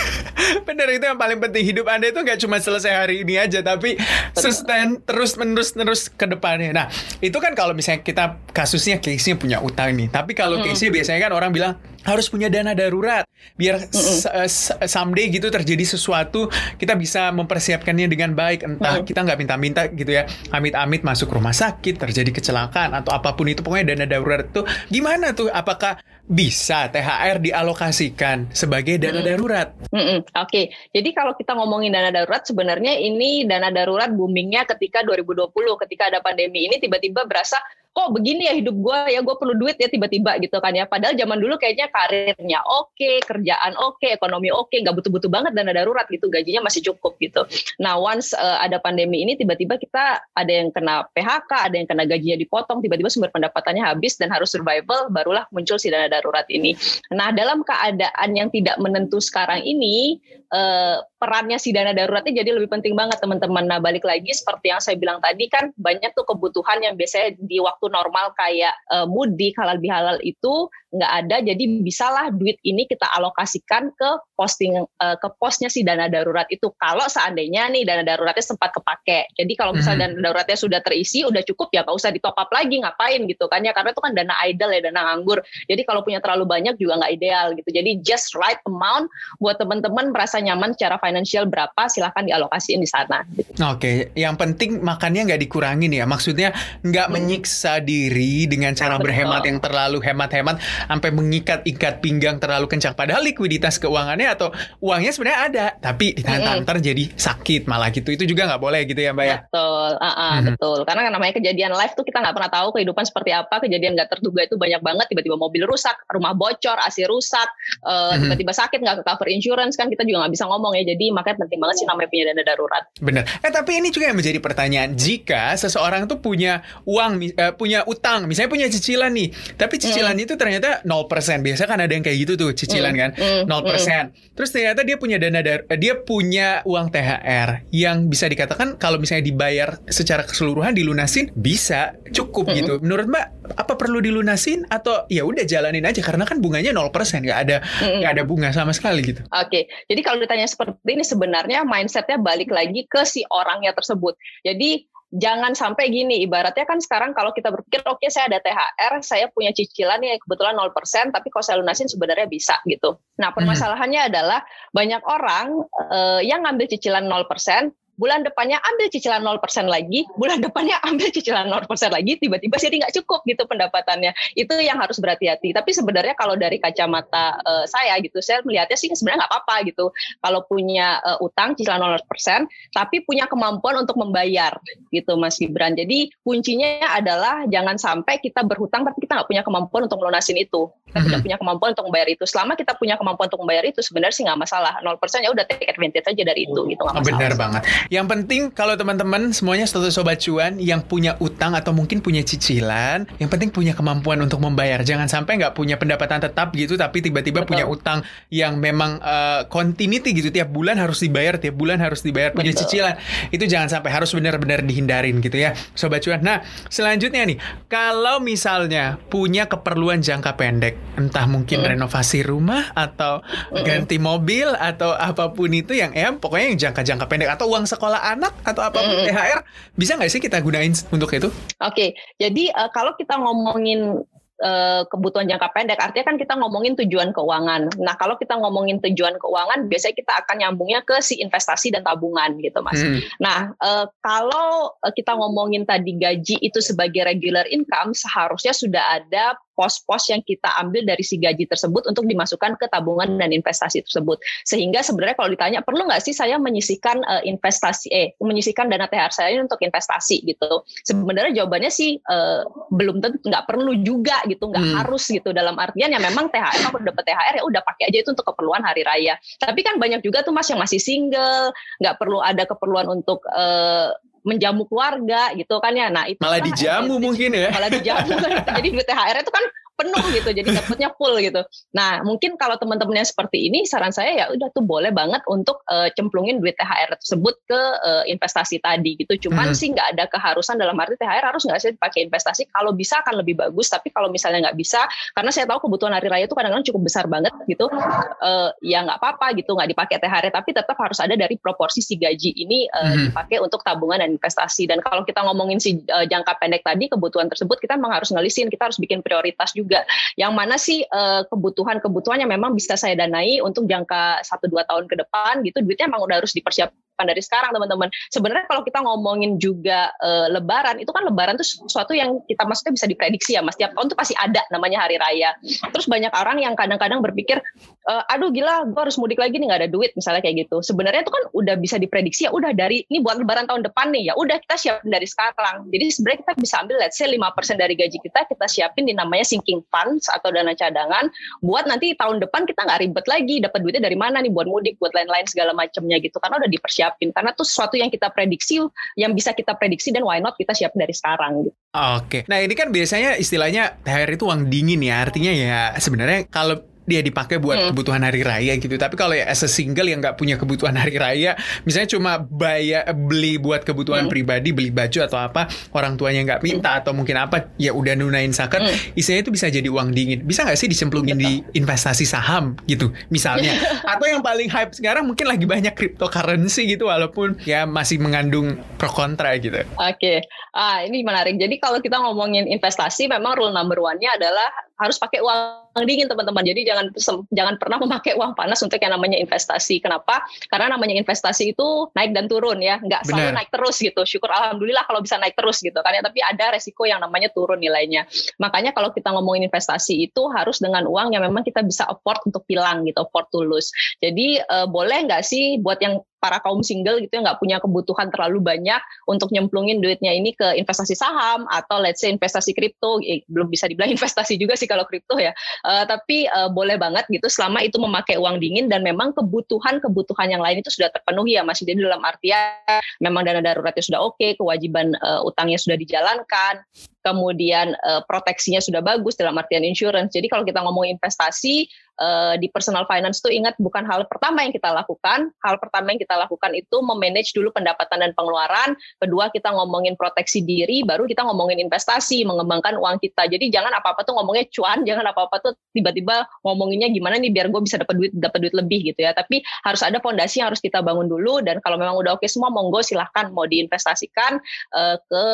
Bener 0.66 0.88
itu 0.90 1.04
yang 1.06 1.18
paling 1.18 1.38
penting 1.38 1.62
hidup 1.62 1.86
anda 1.86 2.10
itu 2.10 2.18
nggak 2.18 2.38
cuma 2.42 2.58
selesai 2.58 2.92
hari 3.06 3.22
ini 3.22 3.38
aja 3.38 3.62
tapi 3.62 3.94
sustain 4.34 4.98
terus 5.06 5.38
menerus 5.38 5.70
terus 5.70 6.10
ke 6.10 6.26
depannya. 6.26 6.74
Nah 6.74 6.86
itu 7.22 7.38
kan 7.38 7.54
kalau 7.54 7.70
misalnya 7.70 8.02
kita 8.02 8.42
kasusnya 8.50 8.98
case-nya 8.98 9.38
punya 9.38 9.58
utang 9.62 9.94
nih 9.94 10.10
tapi 10.10 10.34
kalau 10.34 10.58
hmm. 10.58 10.66
case-nya 10.66 10.90
biasanya 10.90 11.20
kan 11.30 11.32
orang 11.32 11.50
bilang 11.54 11.72
harus 12.08 12.32
punya 12.32 12.48
dana 12.48 12.72
darurat. 12.72 13.28
Biar 13.54 13.78
mm 13.78 13.92
-mm. 13.92 14.48
someday 14.88 15.28
gitu 15.28 15.52
terjadi 15.52 15.84
sesuatu 15.84 16.48
kita 16.80 16.96
bisa 16.96 17.28
mempersiapkannya 17.36 18.08
dengan 18.08 18.32
baik. 18.32 18.64
Entah 18.64 19.00
mm 19.00 19.06
kita 19.08 19.24
nggak 19.24 19.38
minta-minta 19.40 19.82
gitu 19.88 20.10
ya 20.10 20.26
amit-amit 20.52 21.06
masuk 21.06 21.32
rumah 21.32 21.54
sakit 21.54 21.96
terjadi 21.96 22.28
kecelakaan 22.34 22.92
atau 22.92 23.14
apa 23.14 23.32
pun 23.32 23.48
itu 23.48 23.62
pokoknya 23.62 23.94
dana 23.94 24.04
darurat 24.08 24.48
itu 24.48 24.64
gimana 24.90 25.32
tuh? 25.36 25.48
Apakah 25.52 26.00
bisa 26.28 26.92
THR 26.92 27.40
dialokasikan 27.40 28.52
sebagai 28.52 29.00
dana 29.00 29.24
darurat. 29.24 29.72
Mm 29.88 29.96
-mm. 29.96 30.18
Oke, 30.20 30.28
okay. 30.44 30.64
jadi 30.92 31.16
kalau 31.16 31.32
kita 31.32 31.56
ngomongin 31.56 31.96
dana 31.96 32.12
darurat, 32.12 32.44
sebenarnya 32.44 33.00
ini 33.00 33.48
dana 33.48 33.72
darurat 33.72 34.12
boomingnya 34.12 34.68
ketika 34.68 35.00
2020, 35.08 35.48
ketika 35.88 36.12
ada 36.12 36.20
pandemi 36.20 36.68
ini 36.68 36.76
tiba-tiba 36.76 37.24
berasa 37.24 37.56
kok 37.98 38.14
begini 38.14 38.46
ya 38.46 38.54
hidup 38.54 38.78
gue 38.78 38.98
ya 39.10 39.20
gue 39.26 39.34
perlu 39.34 39.58
duit 39.58 39.74
ya 39.74 39.90
tiba-tiba 39.90 40.38
gitu 40.38 40.54
kan 40.62 40.70
ya 40.70 40.86
padahal 40.86 41.18
zaman 41.18 41.42
dulu 41.42 41.58
kayaknya 41.58 41.90
karirnya 41.90 42.62
oke 42.62 42.94
okay, 42.94 43.18
kerjaan 43.26 43.74
oke 43.74 43.98
okay, 43.98 44.14
ekonomi 44.14 44.54
oke 44.54 44.70
okay, 44.70 44.86
nggak 44.86 44.94
butuh-butuh 45.02 45.26
banget 45.26 45.50
dana 45.50 45.74
darurat 45.74 46.06
gitu 46.06 46.30
gajinya 46.30 46.62
masih 46.62 46.86
cukup 46.86 47.18
gitu 47.18 47.42
nah 47.82 47.98
once 47.98 48.30
uh, 48.38 48.62
ada 48.62 48.78
pandemi 48.78 49.26
ini 49.26 49.34
tiba-tiba 49.34 49.82
kita 49.82 50.22
ada 50.30 50.52
yang 50.52 50.70
kena 50.70 51.10
PHK 51.10 51.50
ada 51.50 51.74
yang 51.74 51.88
kena 51.90 52.06
gajinya 52.06 52.38
dipotong 52.38 52.78
tiba-tiba 52.86 53.10
sumber 53.10 53.34
pendapatannya 53.34 53.82
habis 53.82 54.14
dan 54.14 54.30
harus 54.30 54.54
survival 54.54 55.10
barulah 55.10 55.50
muncul 55.50 55.74
si 55.74 55.90
dana 55.90 56.06
darurat 56.06 56.17
ini 56.48 56.74
nah 57.12 57.30
dalam 57.34 57.62
keadaan 57.62 58.30
yang 58.34 58.48
tidak 58.48 58.76
menentu 58.82 59.18
sekarang 59.18 59.62
ini 59.62 60.18
uh, 60.52 61.04
perannya 61.18 61.58
si 61.60 61.74
dana 61.74 61.92
daruratnya 61.92 62.40
jadi 62.44 62.54
lebih 62.54 62.70
penting 62.70 62.94
banget 62.94 63.18
teman-teman. 63.20 63.66
Nah 63.66 63.82
balik 63.82 64.06
lagi 64.06 64.30
seperti 64.32 64.72
yang 64.72 64.80
saya 64.80 64.96
bilang 64.96 65.18
tadi 65.20 65.50
kan 65.50 65.74
banyak 65.76 66.14
tuh 66.14 66.24
kebutuhan 66.24 66.80
yang 66.80 66.94
biasanya 66.94 67.36
di 67.42 67.58
waktu 67.58 67.86
normal 67.90 68.32
kayak 68.38 68.74
uh, 68.92 69.06
mudik 69.08 69.58
halal 69.58 69.76
bihalal 69.80 70.16
itu 70.22 70.70
nggak 70.88 71.12
ada 71.24 71.36
jadi 71.44 71.64
bisalah 71.84 72.32
duit 72.32 72.56
ini 72.64 72.88
kita 72.88 73.04
alokasikan 73.20 73.92
ke 73.92 74.10
posting 74.32 74.72
uh, 74.80 75.16
ke 75.20 75.28
posnya 75.36 75.68
si 75.68 75.84
dana 75.84 76.08
darurat 76.08 76.48
itu 76.48 76.72
kalau 76.80 77.04
seandainya 77.04 77.68
nih 77.68 77.84
dana 77.84 78.00
daruratnya 78.00 78.40
sempat 78.40 78.72
kepake 78.72 79.28
jadi 79.36 79.52
kalau 79.52 79.76
misalnya 79.76 80.08
hmm. 80.08 80.16
dana 80.16 80.24
daruratnya 80.32 80.56
sudah 80.56 80.80
terisi 80.80 81.28
udah 81.28 81.44
cukup 81.44 81.68
ya 81.76 81.84
nggak 81.84 81.92
usah 81.92 82.08
di 82.08 82.20
top 82.24 82.32
up 82.40 82.48
lagi 82.48 82.80
ngapain 82.80 83.20
gitu 83.28 83.44
kan 83.52 83.60
ya 83.60 83.76
karena 83.76 83.92
itu 83.92 84.00
kan 84.00 84.12
dana 84.16 84.34
idle 84.48 84.72
ya 84.72 84.80
dana 84.80 85.00
nganggur 85.12 85.44
jadi 85.68 85.82
kalau 85.84 86.00
punya 86.00 86.24
terlalu 86.24 86.48
banyak 86.48 86.80
juga 86.80 87.04
nggak 87.04 87.12
ideal 87.12 87.46
gitu 87.52 87.68
jadi 87.68 87.90
just 88.00 88.32
right 88.32 88.60
amount 88.64 89.12
buat 89.36 89.60
teman-teman 89.60 90.08
merasa 90.08 90.40
nyaman 90.40 90.72
secara 90.72 90.96
financial 90.96 91.44
berapa 91.44 91.82
silahkan 91.92 92.24
dialokasiin 92.24 92.80
di 92.80 92.88
sana 92.88 93.28
gitu. 93.36 93.52
oke 93.60 93.76
okay. 93.76 94.08
yang 94.16 94.40
penting 94.40 94.80
makannya 94.80 95.28
nggak 95.28 95.40
dikurangin 95.44 95.92
ya 95.92 96.08
maksudnya 96.08 96.56
nggak 96.80 97.06
hmm. 97.12 97.14
menyiksa 97.14 97.84
diri 97.84 98.48
dengan 98.48 98.72
cara 98.72 98.96
Betul. 98.96 99.04
berhemat 99.12 99.42
yang 99.44 99.58
terlalu 99.60 99.98
hemat-hemat 100.00 100.56
sampai 100.86 101.10
mengikat-ikat 101.10 101.98
pinggang 101.98 102.38
terlalu 102.38 102.70
kencang. 102.70 102.94
Padahal 102.94 103.24
likuiditas 103.26 103.80
keuangannya 103.82 104.28
atau 104.30 104.54
uangnya 104.78 105.10
sebenarnya 105.10 105.40
ada, 105.50 105.66
tapi 105.80 106.14
ditahan-tahan 106.14 106.82
jadi 106.82 107.04
sakit 107.14 107.66
malah 107.66 107.90
gitu. 107.90 108.14
Itu 108.14 108.24
juga 108.28 108.46
nggak 108.46 108.62
boleh 108.62 108.80
gitu 108.86 109.00
ya 109.00 109.10
Mbak 109.10 109.26
ya? 109.26 109.36
Betul, 109.48 109.90
uh 109.98 110.08
-uh, 110.08 110.34
betul. 110.44 110.78
Karena 110.84 111.00
kan 111.08 111.12
namanya 111.14 111.34
kejadian 111.40 111.72
live 111.74 111.94
tuh 111.96 112.04
kita 112.04 112.18
nggak 112.20 112.34
pernah 112.34 112.50
tahu 112.52 112.68
kehidupan 112.76 113.04
seperti 113.08 113.30
apa. 113.32 113.56
Kejadian 113.62 113.96
nggak 113.96 114.08
terduga 114.12 114.40
itu 114.44 114.54
banyak 114.60 114.80
banget. 114.84 115.06
Tiba-tiba 115.08 115.36
mobil 115.40 115.62
rusak, 115.64 115.96
rumah 116.12 116.36
bocor, 116.36 116.76
AC 116.84 117.08
rusak, 117.08 117.48
uh, 117.86 118.14
hmm. 118.14 118.28
tiba-tiba 118.28 118.52
sakit 118.52 118.78
nggak 118.84 118.96
ke 119.00 119.04
cover 119.08 119.28
insurance 119.32 119.74
kan 119.78 119.88
kita 119.88 120.04
juga 120.04 120.26
nggak 120.26 120.32
bisa 120.36 120.44
ngomong 120.46 120.76
ya. 120.76 120.84
Jadi 120.84 121.10
makanya 121.10 121.46
penting 121.46 121.58
banget 121.62 121.76
sih 121.80 121.86
namanya 121.88 122.08
punya 122.12 122.24
dana 122.30 122.42
darurat. 122.44 122.84
Bener. 123.00 123.22
Eh 123.40 123.52
tapi 123.52 123.80
ini 123.80 123.88
juga 123.88 124.10
yang 124.12 124.18
menjadi 124.18 124.38
pertanyaan. 124.42 124.90
Jika 124.98 125.56
seseorang 125.56 126.04
tuh 126.04 126.20
punya 126.20 126.60
uang, 126.84 127.12
uh, 127.34 127.52
punya 127.56 127.82
utang, 127.88 128.28
misalnya 128.28 128.50
punya 128.52 128.66
cicilan 128.68 129.10
nih, 129.14 129.28
tapi 129.56 129.80
cicilan 129.80 130.14
hmm. 130.14 130.24
itu 130.28 130.34
ternyata 130.36 130.67
ternyata 130.68 131.40
0%. 131.40 131.46
Biasa 131.46 131.62
kan 131.64 131.78
ada 131.80 131.92
yang 131.92 132.04
kayak 132.04 132.18
gitu 132.24 132.32
tuh 132.36 132.50
cicilan 132.52 132.92
mm, 132.94 133.00
kan. 133.00 133.10
Mm, 133.16 133.42
0%. 133.48 133.48
Mm. 133.48 134.06
Terus 134.36 134.50
ternyata 134.52 134.80
dia 134.84 134.96
punya 135.00 135.16
dana 135.16 135.40
dar 135.40 135.64
dia 135.78 135.94
punya 135.96 136.60
uang 136.68 136.92
THR 136.92 137.68
yang 137.72 138.06
bisa 138.10 138.28
dikatakan 138.28 138.76
kalau 138.76 139.00
misalnya 139.00 139.24
dibayar 139.24 139.80
secara 139.88 140.24
keseluruhan 140.24 140.76
dilunasin 140.76 141.32
bisa 141.34 141.96
cukup 142.12 142.52
mm. 142.52 142.54
gitu. 142.62 142.72
Menurut 142.84 143.06
Mbak 143.08 143.26
apa 143.56 143.72
perlu 143.80 144.04
dilunasin 144.04 144.68
atau 144.68 145.08
ya 145.08 145.24
udah 145.24 145.44
jalanin 145.48 145.84
aja 145.88 146.04
karena 146.04 146.28
kan 146.28 146.38
bunganya 146.44 146.74
0% 146.76 146.92
nggak 147.24 147.38
ada 147.48 147.56
nggak 147.80 148.10
mm. 148.10 148.16
ada 148.18 148.22
bunga 148.26 148.48
sama 148.52 148.76
sekali 148.76 149.00
gitu. 149.02 149.24
Oke. 149.32 149.48
Okay. 149.48 149.62
Jadi 149.88 150.00
kalau 150.04 150.18
ditanya 150.20 150.46
seperti 150.46 150.76
ini 150.84 151.04
sebenarnya 151.04 151.64
mindsetnya 151.64 152.20
balik 152.20 152.52
lagi 152.52 152.84
ke 152.84 153.02
si 153.08 153.24
orangnya 153.32 153.72
tersebut. 153.72 154.14
Jadi 154.44 154.84
jangan 155.08 155.56
sampai 155.56 155.88
gini 155.88 156.20
ibaratnya 156.28 156.68
kan 156.68 156.84
sekarang 156.84 157.16
kalau 157.16 157.32
kita 157.32 157.48
berpikir 157.48 157.80
oke 157.88 157.96
okay, 157.96 158.12
saya 158.12 158.28
ada 158.28 158.44
THR 158.44 158.92
saya 159.00 159.26
punya 159.32 159.56
cicilan 159.56 160.04
ya 160.04 160.20
kebetulan 160.20 160.52
0% 160.52 161.16
tapi 161.16 161.32
kalau 161.32 161.44
saya 161.44 161.56
lunasin 161.64 161.88
sebenarnya 161.88 162.28
bisa 162.28 162.60
gitu 162.68 163.00
nah 163.16 163.32
permasalahannya 163.32 164.04
hmm. 164.04 164.10
adalah 164.12 164.40
banyak 164.76 165.00
orang 165.08 165.64
uh, 165.88 166.20
yang 166.20 166.44
ngambil 166.44 166.68
cicilan 166.68 167.08
0% 167.08 167.72
bulan 167.98 168.22
depannya 168.22 168.62
ambil 168.62 168.86
cicilan 168.88 169.20
0% 169.26 169.42
lagi, 169.66 170.06
bulan 170.14 170.38
depannya 170.38 170.78
ambil 170.88 171.10
cicilan 171.10 171.50
0% 171.50 171.66
lagi, 171.90 172.16
tiba-tiba 172.16 172.56
jadi 172.56 172.74
nggak 172.86 172.94
cukup 173.02 173.26
gitu 173.26 173.42
pendapatannya. 173.44 174.14
Itu 174.38 174.54
yang 174.62 174.78
harus 174.78 175.02
berhati-hati. 175.02 175.50
Tapi 175.52 175.70
sebenarnya 175.74 176.14
kalau 176.14 176.38
dari 176.38 176.62
kacamata 176.62 177.42
uh, 177.42 177.64
saya 177.66 177.98
gitu, 178.00 178.22
saya 178.22 178.40
melihatnya 178.46 178.78
sih 178.78 178.88
sebenarnya 178.94 179.26
nggak 179.26 179.32
apa-apa 179.34 179.54
gitu. 179.66 179.90
Kalau 180.22 180.40
punya 180.46 181.02
uh, 181.02 181.18
utang 181.20 181.58
cicilan 181.58 181.82
0%, 181.82 182.46
tapi 182.72 183.02
punya 183.02 183.26
kemampuan 183.26 183.82
untuk 183.82 183.98
membayar 183.98 184.54
gitu 184.94 185.18
Mas 185.18 185.36
Gibran. 185.36 185.74
Jadi 185.74 186.14
kuncinya 186.22 186.94
adalah 186.94 187.44
jangan 187.50 187.76
sampai 187.76 188.22
kita 188.22 188.46
berhutang 188.46 188.86
tapi 188.86 189.02
kita 189.02 189.18
nggak 189.18 189.28
punya 189.28 189.42
kemampuan 189.42 189.90
untuk 189.90 189.98
melunasin 189.98 190.38
itu. 190.38 190.70
Kita 190.88 191.04
tidak 191.04 191.20
mhm. 191.20 191.24
punya 191.28 191.36
kemampuan 191.36 191.70
untuk 191.76 191.86
membayar 191.90 192.08
itu. 192.08 192.24
Selama 192.24 192.56
kita 192.56 192.72
punya 192.78 192.96
kemampuan 192.96 193.28
untuk 193.28 193.42
membayar 193.44 193.64
itu 193.66 193.80
sebenarnya 193.84 194.14
sih 194.14 194.24
nggak 194.24 194.40
masalah. 194.40 194.80
0% 194.80 195.26
ya 195.26 195.30
udah 195.34 195.44
take 195.44 195.68
advantage 195.68 196.06
aja 196.06 196.22
dari 196.24 196.48
itu 196.48 196.60
gitu 196.64 196.80
nggak 196.80 196.96
masalah. 196.96 197.18
Benar 197.18 197.32
banget. 197.36 197.62
Yang 197.88 198.06
penting 198.12 198.42
kalau 198.52 198.76
teman-teman 198.76 199.32
semuanya 199.32 199.64
satu 199.64 199.88
sobat 199.88 200.20
cuan 200.20 200.60
yang 200.60 200.84
punya 200.84 201.16
utang 201.24 201.56
atau 201.56 201.72
mungkin 201.72 202.04
punya 202.04 202.20
cicilan, 202.20 203.08
yang 203.16 203.30
penting 203.32 203.48
punya 203.48 203.72
kemampuan 203.72 204.20
untuk 204.20 204.44
membayar. 204.44 204.84
Jangan 204.84 205.08
sampai 205.08 205.40
nggak 205.40 205.56
punya 205.56 205.80
pendapatan 205.80 206.20
tetap 206.20 206.52
gitu, 206.52 206.76
tapi 206.76 207.00
tiba-tiba 207.00 207.48
punya 207.48 207.64
utang 207.64 208.04
yang 208.28 208.60
memang 208.60 209.00
uh, 209.00 209.48
continuity 209.48 210.12
gitu 210.12 210.28
tiap 210.28 210.52
bulan 210.52 210.76
harus 210.76 211.00
dibayar, 211.00 211.40
tiap 211.40 211.56
bulan 211.56 211.80
harus 211.80 212.04
dibayar 212.04 212.36
punya 212.36 212.52
Betul. 212.52 212.68
cicilan. 212.68 212.94
Itu 213.32 213.48
jangan 213.48 213.72
sampai 213.72 213.90
harus 213.90 214.12
benar-benar 214.12 214.60
dihindarin 214.68 215.24
gitu 215.24 215.40
ya, 215.40 215.56
sobat 215.72 216.04
cuan. 216.04 216.20
Nah 216.20 216.44
selanjutnya 216.68 217.24
nih, 217.24 217.40
kalau 217.72 218.20
misalnya 218.20 219.00
punya 219.08 219.48
keperluan 219.48 220.04
jangka 220.04 220.36
pendek, 220.36 220.76
entah 221.00 221.24
mungkin 221.24 221.64
hmm. 221.64 221.68
renovasi 221.72 222.20
rumah 222.20 222.68
atau 222.76 223.24
hmm. 223.24 223.64
ganti 223.64 223.96
mobil 223.96 224.52
atau 224.52 224.92
apa 224.92 225.32
pun 225.32 225.48
itu 225.48 225.72
yang 225.72 225.96
ya 225.96 226.12
pokoknya 226.12 226.46
yang 226.52 226.58
jangka-jangka 226.68 227.06
pendek 227.08 227.30
atau 227.32 227.48
uang 227.48 227.64
sekolah 227.78 228.02
anak 228.18 228.34
atau 228.42 228.66
apa 228.66 228.82
pun 228.82 228.90
mm. 228.90 229.06
THR 229.06 229.40
bisa 229.78 229.94
nggak 229.94 230.10
sih 230.10 230.18
kita 230.18 230.42
gunain 230.42 230.74
untuk 230.90 231.14
itu? 231.14 231.30
Oke, 231.30 231.38
okay. 231.62 231.88
jadi 232.18 232.50
uh, 232.50 232.70
kalau 232.74 232.98
kita 232.98 233.14
ngomongin 233.14 234.02
uh, 234.42 234.82
kebutuhan 234.90 235.30
jangka 235.30 235.50
pendek, 235.54 235.78
artinya 235.78 236.06
kan 236.14 236.16
kita 236.18 236.34
ngomongin 236.38 236.74
tujuan 236.78 237.10
keuangan. 237.14 237.70
Nah, 237.78 237.94
kalau 237.98 238.18
kita 238.18 238.38
ngomongin 238.38 238.82
tujuan 238.82 239.18
keuangan, 239.18 239.66
biasanya 239.66 239.94
kita 239.94 240.12
akan 240.26 240.36
nyambungnya 240.42 240.80
ke 240.82 240.98
si 241.02 241.18
investasi 241.22 241.74
dan 241.74 241.82
tabungan 241.86 242.38
gitu, 242.42 242.58
Mas. 242.62 242.82
Hmm. 242.82 242.98
Nah, 243.22 243.38
uh, 243.62 243.86
kalau 244.02 244.74
kita 244.94 245.14
ngomongin 245.14 245.66
tadi 245.66 245.94
gaji 245.98 246.42
itu 246.42 246.58
sebagai 246.62 247.06
regular 247.06 247.46
income, 247.50 247.94
seharusnya 247.94 248.54
sudah 248.54 249.02
ada 249.02 249.38
pos-pos 249.58 250.06
yang 250.14 250.22
kita 250.22 250.46
ambil 250.62 250.86
dari 250.86 251.02
si 251.02 251.18
gaji 251.18 251.50
tersebut 251.50 251.90
untuk 251.90 252.06
dimasukkan 252.06 252.54
ke 252.54 252.70
tabungan 252.70 253.18
dan 253.18 253.34
investasi 253.34 253.82
tersebut. 253.82 254.22
Sehingga 254.46 254.86
sebenarnya 254.86 255.18
kalau 255.18 255.34
ditanya 255.34 255.66
perlu 255.66 255.90
nggak 255.90 255.98
sih 255.98 256.14
saya 256.14 256.38
menyisikan 256.38 257.02
uh, 257.02 257.26
investasi, 257.26 257.90
eh 257.90 258.14
menyisikan 258.22 258.70
dana 258.70 258.86
THR 258.86 259.10
saya 259.10 259.34
ini 259.34 259.42
untuk 259.42 259.58
investasi 259.58 260.22
gitu. 260.22 260.62
Sebenarnya 260.86 261.42
jawabannya 261.42 261.74
sih 261.74 261.98
uh, 262.06 262.46
belum 262.70 263.02
tentu 263.02 263.18
nggak 263.26 263.50
perlu 263.50 263.74
juga 263.82 264.22
gitu, 264.30 264.46
nggak 264.46 264.62
hmm. 264.62 264.76
harus 264.78 265.02
gitu. 265.10 265.34
Dalam 265.34 265.58
artian 265.58 265.90
ya 265.90 265.98
memang 265.98 266.30
THR 266.30 266.70
kalau 266.70 266.78
dapat 266.78 267.02
THR 267.02 267.34
ya 267.40 267.42
udah 267.42 267.62
pakai 267.66 267.90
aja 267.90 267.98
itu 268.06 268.10
untuk 268.14 268.30
keperluan 268.30 268.62
hari 268.62 268.86
raya. 268.86 269.18
Tapi 269.42 269.66
kan 269.66 269.82
banyak 269.82 270.06
juga 270.06 270.22
tuh 270.22 270.30
mas 270.30 270.46
yang 270.46 270.62
masih 270.62 270.78
single, 270.78 271.50
nggak 271.82 271.98
perlu 271.98 272.22
ada 272.22 272.46
keperluan 272.46 272.86
untuk 272.86 273.26
uh, 273.34 273.90
menjamu 274.28 274.68
keluarga 274.68 275.32
gitu 275.32 275.56
kan 275.58 275.72
ya. 275.72 275.88
Nah, 275.88 276.04
itu 276.04 276.20
malah 276.20 276.44
dijamu 276.44 277.00
mungkin 277.00 277.32
ya. 277.32 277.48
Malah 277.48 277.70
dijamu 277.72 278.12
kan. 278.20 278.30
Jadi 278.60 278.68
THR 278.84 279.16
itu 279.24 279.32
kan 279.32 279.44
penuh 279.78 280.04
gitu 280.10 280.34
jadi 280.34 280.48
dapatnya 280.58 280.90
full 280.98 281.14
gitu 281.22 281.46
nah 281.70 282.02
mungkin 282.02 282.34
kalau 282.34 282.58
teman-temannya 282.58 283.06
seperti 283.06 283.46
ini 283.46 283.62
saran 283.62 283.94
saya 283.94 284.10
ya 284.10 284.24
udah 284.34 284.50
tuh 284.50 284.66
boleh 284.66 284.90
banget 284.90 285.22
untuk 285.30 285.62
uh, 285.70 285.86
cemplungin 285.94 286.42
duit 286.42 286.58
THR 286.58 286.98
tersebut 286.98 287.38
ke 287.46 287.60
uh, 287.86 288.02
investasi 288.10 288.58
tadi 288.58 288.98
gitu 288.98 289.30
cuman 289.30 289.54
hmm. 289.54 289.56
sih 289.56 289.70
nggak 289.70 289.94
ada 289.94 290.04
keharusan 290.10 290.58
dalam 290.58 290.74
arti 290.82 290.98
THR 290.98 291.22
harus 291.30 291.46
nggak 291.46 291.60
sih 291.62 291.70
dipakai 291.78 292.10
investasi 292.10 292.50
kalau 292.50 292.74
bisa 292.74 292.98
akan 293.06 293.22
lebih 293.22 293.38
bagus 293.38 293.70
tapi 293.70 293.94
kalau 293.94 294.10
misalnya 294.10 294.50
nggak 294.50 294.58
bisa 294.58 294.82
karena 295.14 295.30
saya 295.30 295.46
tahu 295.46 295.70
kebutuhan 295.70 295.94
hari 295.94 296.10
raya 296.10 296.24
itu 296.26 296.34
kadang-kadang 296.34 296.66
cukup 296.66 296.82
besar 296.90 297.06
banget 297.06 297.30
gitu 297.46 297.70
uh, 297.70 298.50
ya 298.64 298.82
nggak 298.82 298.98
apa-apa 298.98 299.38
gitu 299.38 299.54
nggak 299.54 299.70
dipakai 299.70 299.96
THR 300.02 300.34
tapi 300.34 300.50
tetap 300.50 300.74
harus 300.74 300.98
ada 300.98 301.14
dari 301.14 301.38
proporsi 301.38 301.78
si 301.78 301.94
gaji 301.94 302.34
ini 302.34 302.66
uh, 302.66 302.90
hmm. 302.90 303.14
dipakai 303.14 303.38
untuk 303.38 303.62
tabungan 303.62 304.02
dan 304.02 304.10
investasi 304.18 304.66
dan 304.66 304.82
kalau 304.82 305.06
kita 305.06 305.22
ngomongin 305.22 305.62
si 305.62 305.78
uh, 305.92 306.02
jangka 306.08 306.34
pendek 306.42 306.66
tadi 306.66 306.90
kebutuhan 306.90 307.30
tersebut 307.30 307.60
kita 307.60 307.76
memang 307.78 308.00
harus 308.00 308.10
ngelisin 308.10 308.50
kita 308.50 308.72
harus 308.72 308.80
bikin 308.80 309.04
prioritas 309.04 309.52
juga 309.52 309.67
juga. 309.68 309.84
Yang 310.16 310.32
mana 310.32 310.56
sih 310.56 310.80
uh, 310.88 311.28
kebutuhan-kebutuhan 311.28 312.24
yang 312.24 312.32
memang 312.32 312.56
bisa 312.56 312.80
saya 312.80 312.96
danai 312.96 313.44
untuk 313.44 313.68
jangka 313.68 314.24
1-2 314.24 314.64
tahun 314.64 314.84
ke 314.88 314.94
depan 315.04 315.44
gitu, 315.44 315.60
duitnya 315.60 315.92
memang 315.92 316.08
udah 316.08 316.16
harus 316.24 316.32
dipersiapkan 316.32 316.87
dari 317.06 317.22
sekarang 317.22 317.54
teman-teman. 317.54 317.88
Sebenarnya 318.10 318.46
kalau 318.48 318.62
kita 318.66 318.82
ngomongin 318.82 319.36
juga 319.38 319.92
uh, 320.02 320.26
Lebaran, 320.32 320.80
itu 320.82 320.90
kan 320.90 321.04
Lebaran 321.06 321.38
itu 321.38 321.46
sesuatu 321.46 321.94
yang 321.94 322.18
kita 322.26 322.42
maksudnya 322.48 322.74
bisa 322.74 322.86
diprediksi 322.88 323.36
ya, 323.36 323.42
mas. 323.44 323.54
Tiap 323.54 323.76
tahun 323.76 323.92
tuh 323.92 323.98
pasti 323.98 324.14
ada 324.16 324.42
namanya 324.50 324.86
hari 324.86 324.96
raya. 324.98 325.34
Terus 325.70 325.86
banyak 325.86 326.10
orang 326.14 326.40
yang 326.42 326.54
kadang-kadang 326.56 327.04
berpikir, 327.04 327.38
e, 327.84 327.92
aduh 328.08 328.32
gila, 328.32 328.66
gue 328.70 328.80
harus 328.80 328.96
mudik 328.96 329.18
lagi 329.20 329.36
nih 329.36 329.46
nggak 329.50 329.60
ada 329.66 329.70
duit, 329.70 329.92
misalnya 329.94 330.22
kayak 330.24 330.48
gitu. 330.48 330.62
Sebenarnya 330.64 331.04
itu 331.04 331.12
kan 331.12 331.24
udah 331.34 331.54
bisa 331.58 331.76
diprediksi 331.76 332.26
ya, 332.26 332.30
udah 332.32 332.54
dari 332.54 332.86
ini 332.88 333.02
buat 333.04 333.20
Lebaran 333.20 333.44
tahun 333.50 333.66
depan 333.68 333.92
nih 333.92 334.10
ya, 334.10 334.14
udah 334.16 334.38
kita 334.40 334.56
siapin 334.56 334.90
dari 334.90 335.04
sekarang. 335.04 335.68
Jadi 335.68 335.84
sebenarnya 335.92 336.18
kita 336.24 336.32
bisa 336.38 336.54
ambil 336.62 336.76
let's 336.80 336.96
say 336.96 337.06
5% 337.10 337.18
dari 337.58 337.74
gaji 337.74 337.98
kita, 338.00 338.20
kita 338.30 338.46
siapin 338.46 338.86
di 338.86 338.94
namanya 338.94 339.26
sinking 339.26 339.60
funds 339.68 340.06
atau 340.08 340.32
dana 340.32 340.54
cadangan, 340.54 341.10
buat 341.44 341.66
nanti 341.66 341.92
tahun 341.98 342.22
depan 342.22 342.46
kita 342.46 342.64
nggak 342.64 342.80
ribet 342.80 343.06
lagi, 343.10 343.36
dapat 343.42 343.58
duitnya 343.60 343.82
dari 343.84 343.98
mana 343.98 344.22
nih 344.22 344.32
buat 344.32 344.46
mudik, 344.48 344.78
buat 344.78 344.94
lain-lain 344.94 345.26
segala 345.28 345.52
macamnya 345.52 345.98
gitu, 346.00 346.16
karena 346.22 346.40
udah 346.40 346.50
dipersiapkan 346.50 346.87
siapin 346.88 347.12
karena 347.12 347.36
itu 347.36 347.44
sesuatu 347.44 347.76
yang 347.76 347.92
kita 347.92 348.08
prediksi 348.08 348.64
yang 348.96 349.12
bisa 349.12 349.36
kita 349.36 349.52
prediksi 349.60 349.92
dan 349.92 350.08
why 350.08 350.16
not 350.24 350.32
kita 350.40 350.56
siapin 350.56 350.80
dari 350.80 350.96
sekarang 350.96 351.44
gitu. 351.44 351.52
Oke. 351.76 352.24
Nah, 352.24 352.40
ini 352.40 352.56
kan 352.56 352.72
biasanya 352.72 353.20
istilahnya 353.20 353.76
THR 353.84 354.16
itu 354.16 354.24
uang 354.24 354.48
dingin 354.48 354.80
ya. 354.80 355.04
Artinya 355.04 355.32
ya 355.36 355.60
sebenarnya 355.76 356.24
kalau 356.32 356.56
dia 356.88 357.04
dipakai 357.04 357.36
buat 357.36 357.60
hmm. 357.60 357.68
kebutuhan 357.76 358.00
hari 358.00 358.24
raya 358.24 358.56
gitu. 358.56 358.72
Tapi 358.80 358.96
kalau 358.96 359.12
ya 359.12 359.28
as 359.28 359.44
a 359.44 359.50
single 359.50 359.84
yang 359.84 360.00
nggak 360.00 360.16
punya 360.16 360.40
kebutuhan 360.40 360.72
hari 360.72 360.96
raya, 360.96 361.36
misalnya 361.68 361.92
cuma 361.92 362.16
bayar 362.24 362.88
beli 362.96 363.36
buat 363.36 363.68
kebutuhan 363.68 364.08
hmm. 364.08 364.12
pribadi, 364.12 364.56
beli 364.56 364.72
baju 364.72 365.04
atau 365.04 365.20
apa, 365.20 365.52
orang 365.76 366.00
tuanya 366.00 366.24
nggak 366.24 366.40
minta 366.40 366.72
hmm. 366.72 366.80
atau 366.80 366.92
mungkin 366.96 367.20
apa, 367.20 367.52
ya 367.60 367.76
udah 367.76 367.92
nunain 367.92 368.32
zakat, 368.32 368.64
hmm. 368.64 368.96
istilahnya 368.96 369.28
itu 369.28 369.32
bisa 369.36 369.46
jadi 369.52 369.68
uang 369.68 369.92
dingin. 369.92 370.24
Bisa 370.24 370.48
nggak 370.48 370.56
sih 370.56 370.68
dicemplungin 370.72 371.20
di 371.20 371.44
investasi 371.52 372.08
saham 372.08 372.56
gitu, 372.64 372.88
misalnya? 373.12 373.52
atau 373.92 374.08
yang 374.08 374.24
paling 374.24 374.48
hype 374.48 374.72
sekarang 374.72 375.04
mungkin 375.04 375.28
lagi 375.28 375.44
banyak 375.44 375.76
cryptocurrency 375.76 376.64
gitu, 376.64 376.88
walaupun 376.88 377.36
ya 377.44 377.68
masih 377.68 378.00
mengandung 378.00 378.56
pro 378.80 378.88
kontra 378.88 379.36
gitu. 379.36 379.60
Oke, 379.60 379.68
okay. 379.76 380.18
ah 380.56 380.80
ini 380.80 381.04
menarik. 381.04 381.36
Jadi 381.36 381.60
kalau 381.60 381.84
kita 381.84 382.00
ngomongin 382.00 382.48
investasi, 382.48 383.12
memang 383.12 383.36
rule 383.36 383.52
number 383.52 383.76
one-nya 383.76 384.16
adalah 384.16 384.67
harus 384.78 384.96
pakai 384.96 385.20
uang 385.20 385.84
dingin 385.84 386.06
teman-teman. 386.06 386.42
Jadi 386.42 386.66
jangan 386.66 386.86
jangan 387.34 387.54
pernah 387.58 387.78
memakai 387.82 388.14
uang 388.14 388.34
panas 388.38 388.62
untuk 388.62 388.78
yang 388.78 388.94
namanya 388.94 389.18
investasi. 389.18 389.82
Kenapa? 389.82 390.22
Karena 390.50 390.74
namanya 390.74 390.98
investasi 390.98 391.54
itu 391.54 391.90
naik 391.94 392.14
dan 392.14 392.26
turun 392.30 392.58
ya, 392.62 392.78
nggak 392.82 393.06
selalu 393.06 393.34
naik 393.34 393.50
terus 393.50 393.76
gitu. 393.78 394.02
Syukur 394.06 394.30
alhamdulillah 394.30 394.86
kalau 394.86 395.02
bisa 395.02 395.18
naik 395.18 395.34
terus 395.34 395.58
gitu 395.60 395.78
kan 395.78 395.92
ya. 395.94 396.02
Tapi 396.02 396.18
ada 396.22 396.54
resiko 396.54 396.86
yang 396.86 397.02
namanya 397.02 397.30
turun 397.34 397.58
nilainya. 397.58 398.06
Makanya 398.38 398.72
kalau 398.74 398.94
kita 398.94 399.10
ngomongin 399.10 399.50
investasi 399.50 400.08
itu 400.08 400.30
harus 400.32 400.62
dengan 400.62 400.86
uang 400.86 401.14
yang 401.14 401.22
memang 401.26 401.42
kita 401.42 401.62
bisa 401.66 401.86
afford 401.90 402.22
untuk 402.26 402.46
hilang 402.46 402.86
gitu, 402.86 403.02
afford 403.02 403.26
to 403.34 403.42
lose. 403.42 403.70
Jadi 403.98 404.40
uh, 404.46 404.66
boleh 404.70 405.06
nggak 405.10 405.22
sih 405.26 405.58
buat 405.60 405.78
yang 405.82 405.98
para 406.18 406.42
kaum 406.42 406.60
single 406.66 406.98
gitu 406.98 407.18
ya 407.18 407.20
nggak 407.24 407.38
punya 407.38 407.56
kebutuhan 407.62 408.10
terlalu 408.10 408.42
banyak 408.42 408.82
untuk 409.06 409.30
nyemplungin 409.30 409.78
duitnya 409.78 410.12
ini 410.14 410.34
ke 410.34 410.58
investasi 410.58 410.98
saham 410.98 411.46
atau 411.48 411.78
let's 411.78 412.02
say 412.02 412.10
investasi 412.10 412.52
kripto 412.52 412.98
eh, 413.02 413.22
belum 413.30 413.48
bisa 413.48 413.70
dibilang 413.70 413.90
investasi 413.96 414.36
juga 414.36 414.58
sih 414.58 414.66
kalau 414.66 414.84
kripto 414.84 415.16
ya 415.16 415.32
uh, 415.64 415.86
tapi 415.86 416.26
uh, 416.28 416.50
boleh 416.50 416.76
banget 416.76 417.06
gitu 417.08 417.30
selama 417.30 417.62
itu 417.62 417.78
memakai 417.78 418.18
uang 418.18 418.42
dingin 418.42 418.66
dan 418.66 418.82
memang 418.82 419.14
kebutuhan-kebutuhan 419.14 420.34
yang 420.34 420.42
lain 420.42 420.60
itu 420.60 420.70
sudah 420.70 420.90
terpenuhi 420.90 421.38
ya 421.38 421.42
masih 421.46 421.64
jadi 421.64 421.88
dalam 421.88 422.02
artian 422.02 422.82
memang 422.98 423.22
dana 423.24 423.40
daruratnya 423.40 423.82
sudah 423.82 424.00
oke 424.02 424.18
okay, 424.18 424.34
kewajiban 424.34 424.92
uh, 425.00 425.22
utangnya 425.24 425.56
sudah 425.56 425.78
dijalankan 425.78 426.62
kemudian 427.08 427.72
uh, 427.88 428.04
proteksinya 428.04 428.60
sudah 428.60 428.84
bagus 428.84 429.16
dalam 429.16 429.32
artian 429.40 429.64
insurance. 429.64 430.12
Jadi 430.12 430.28
kalau 430.28 430.44
kita 430.44 430.60
ngomong 430.60 430.84
investasi 430.92 431.70
uh, 431.98 432.34
di 432.38 432.48
personal 432.50 432.86
finance 432.86 433.20
tuh 433.20 433.30
ingat 433.30 433.58
bukan 433.58 433.84
hal 433.84 434.06
pertama 434.06 434.46
yang 434.46 434.54
kita 434.54 434.70
lakukan. 434.70 435.30
Hal 435.42 435.58
pertama 435.58 435.94
yang 435.94 436.00
kita 436.00 436.14
lakukan 436.14 436.54
itu 436.54 436.76
memanage 436.80 437.34
dulu 437.34 437.50
pendapatan 437.52 438.02
dan 438.02 438.10
pengeluaran. 438.14 438.78
Kedua 438.98 439.30
kita 439.34 439.52
ngomongin 439.52 439.98
proteksi 439.98 440.42
diri, 440.42 440.86
baru 440.86 441.04
kita 441.06 441.26
ngomongin 441.26 441.58
investasi, 441.62 442.22
mengembangkan 442.24 442.78
uang 442.78 443.02
kita. 443.02 443.26
Jadi 443.26 443.50
jangan 443.50 443.74
apa-apa 443.76 444.06
tuh 444.06 444.16
ngomongnya 444.16 444.46
cuan, 444.54 444.86
jangan 444.86 445.04
apa-apa 445.10 445.36
tuh 445.42 445.52
tiba-tiba 445.74 446.26
ngomonginnya 446.46 446.88
gimana 446.94 447.18
nih 447.18 447.34
biar 447.34 447.50
gue 447.50 447.60
bisa 447.62 447.76
dapat 447.78 447.94
duit 447.98 448.12
dapat 448.14 448.38
duit 448.46 448.54
lebih 448.54 448.94
gitu 448.94 449.02
ya. 449.02 449.12
Tapi 449.12 449.42
harus 449.66 449.82
ada 449.82 449.98
fondasi 449.98 450.40
yang 450.40 450.54
harus 450.54 450.62
kita 450.62 450.80
bangun 450.80 451.10
dulu 451.10 451.42
dan 451.42 451.58
kalau 451.60 451.76
memang 451.76 451.98
udah 451.98 452.16
oke 452.16 452.26
semua 452.30 452.48
monggo 452.48 452.80
silahkan 452.80 453.30
mau 453.34 453.44
diinvestasikan 453.44 454.38
uh, 454.74 454.96
ke 455.02 455.24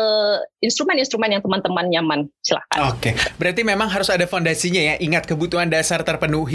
instrumen-instrumen 0.65 1.39
yang 1.39 1.43
teman 1.45 1.61
teman 1.61 1.87
nyaman. 1.93 2.21
Silahkan. 2.41 2.91
Oke, 2.91 3.13
okay. 3.13 3.13
berarti 3.37 3.61
memang 3.67 3.89
harus 3.91 4.09
ada 4.09 4.25
fondasinya 4.25 4.81
ya. 4.81 4.95
Ingat 5.01 5.29
kebutuhan 5.29 5.69
dasar 5.69 6.01
terpenuhi, 6.07 6.54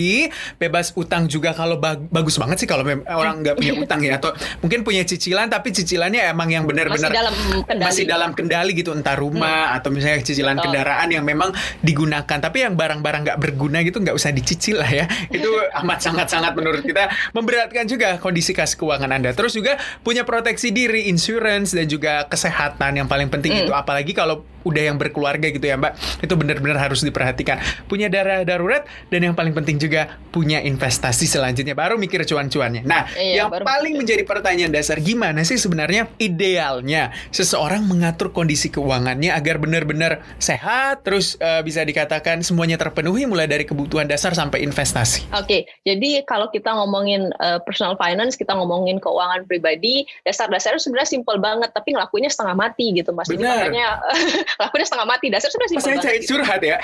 bebas 0.57 0.93
utang 0.95 1.25
juga 1.29 1.51
kalau 1.53 1.77
bag 1.77 2.01
bagus 2.09 2.39
banget 2.39 2.63
sih 2.63 2.67
kalau 2.69 2.83
orang 3.05 3.43
nggak 3.43 3.55
punya 3.57 3.73
utang 3.83 3.99
ya 4.01 4.17
atau 4.17 4.33
mungkin 4.63 4.81
punya 4.81 5.03
cicilan 5.03 5.47
tapi 5.51 5.71
cicilannya 5.75 6.29
emang 6.31 6.49
yang 6.49 6.63
benar-benar 6.65 7.09
masih 7.09 7.19
dalam 7.19 7.35
kendali. 7.65 7.87
Masih 7.89 8.05
dalam 8.05 8.31
kendali 8.33 8.71
gitu 8.77 8.91
entah 8.93 9.15
rumah 9.17 9.73
hmm. 9.73 9.77
atau 9.81 9.89
misalnya 9.89 10.19
cicilan 10.21 10.55
Betul. 10.57 10.65
kendaraan 10.69 11.07
yang 11.09 11.25
memang 11.25 11.49
digunakan. 11.81 12.37
Tapi 12.39 12.57
yang 12.63 12.73
barang-barang 12.77 13.21
nggak 13.25 13.39
berguna 13.39 13.81
gitu 13.81 13.97
nggak 13.99 14.15
usah 14.15 14.31
dicicil 14.31 14.81
lah 14.81 14.91
ya. 14.91 15.05
Itu 15.35 15.49
amat 15.83 15.99
sangat-sangat 16.03 16.53
menurut 16.53 16.83
kita 16.85 17.09
memberatkan 17.33 17.85
juga 17.89 18.17
kondisi 18.21 18.51
kas 18.53 18.77
keuangan 18.77 19.09
Anda. 19.09 19.31
Terus 19.33 19.55
juga 19.55 19.77
punya 20.05 20.23
proteksi 20.23 20.69
diri, 20.69 21.07
insurance 21.09 21.73
dan 21.73 21.89
juga 21.89 22.25
kesehatan 22.29 23.01
yang 23.03 23.07
paling 23.07 23.31
penting 23.31 23.55
hmm. 23.55 23.63
itu 23.67 23.73
apalagi 23.73 24.13
kalau 24.13 24.45
udah 24.69 24.83
yang 24.93 24.97
berkeluarga 25.01 25.49
gitu 25.49 25.65
ya 25.65 25.75
Mbak. 25.75 26.23
Itu 26.23 26.33
benar-benar 26.37 26.77
harus 26.77 27.01
diperhatikan. 27.01 27.59
Punya 27.89 28.07
darah 28.07 28.45
darurat 28.45 28.85
dan 29.09 29.25
yang 29.25 29.35
paling 29.35 29.51
penting 29.51 29.81
juga 29.81 30.21
punya 30.29 30.61
investasi 30.61 31.25
selanjutnya. 31.25 31.73
Baru 31.73 31.97
mikir 31.97 32.21
cuan-cuannya. 32.23 32.85
Nah 32.85 33.09
iya, 33.17 33.45
yang 33.45 33.49
paling 33.49 33.97
mikir. 33.97 34.01
menjadi 34.05 34.23
pertanyaan 34.23 34.71
dasar 34.71 35.01
gimana 35.01 35.41
sih 35.41 35.57
sebenarnya 35.57 36.07
idealnya 36.21 37.09
seseorang 37.33 37.83
mengatur 37.85 38.29
kondisi 38.29 38.69
keuangannya 38.69 39.33
agar 39.33 39.57
benar-benar 39.57 40.21
sehat 40.37 41.01
terus 41.01 41.35
uh, 41.41 41.65
bisa 41.65 41.81
dikatakan 41.81 42.45
semuanya 42.45 42.77
terpenuhi 42.77 43.25
mulai 43.25 43.49
dari 43.49 43.65
kebutuhan 43.65 44.05
dasar 44.05 44.37
sampai 44.37 44.61
investasi? 44.61 45.25
Oke 45.33 45.45
okay, 45.45 45.61
jadi 45.83 46.23
kalau 46.29 46.47
kita 46.53 46.69
ngomongin 46.69 47.33
uh, 47.41 47.57
personal 47.65 47.97
finance 47.97 48.37
kita 48.37 48.53
ngomongin 48.53 49.01
keuangan 49.01 49.49
pribadi 49.49 50.05
dasar-dasarnya 50.23 50.81
sebenarnya 50.81 51.09
simpel 51.09 51.41
banget 51.41 51.73
tapi 51.73 51.97
ngelakuinnya 51.97 52.29
setengah 52.29 52.55
mati 52.55 52.93
gitu 52.93 53.09
mas. 53.15 53.27
Benar. 53.29 53.39
jadi 53.39 53.43
makanya 53.49 53.87
lakunya 54.59 54.85
setengah 54.85 55.07
mati 55.07 55.31
dasar 55.31 55.47
sudah 55.47 55.67
simpel 55.71 55.95
banget. 55.95 56.03
Saya 56.03 56.19
curhat 56.27 56.61
ya. 56.61 56.77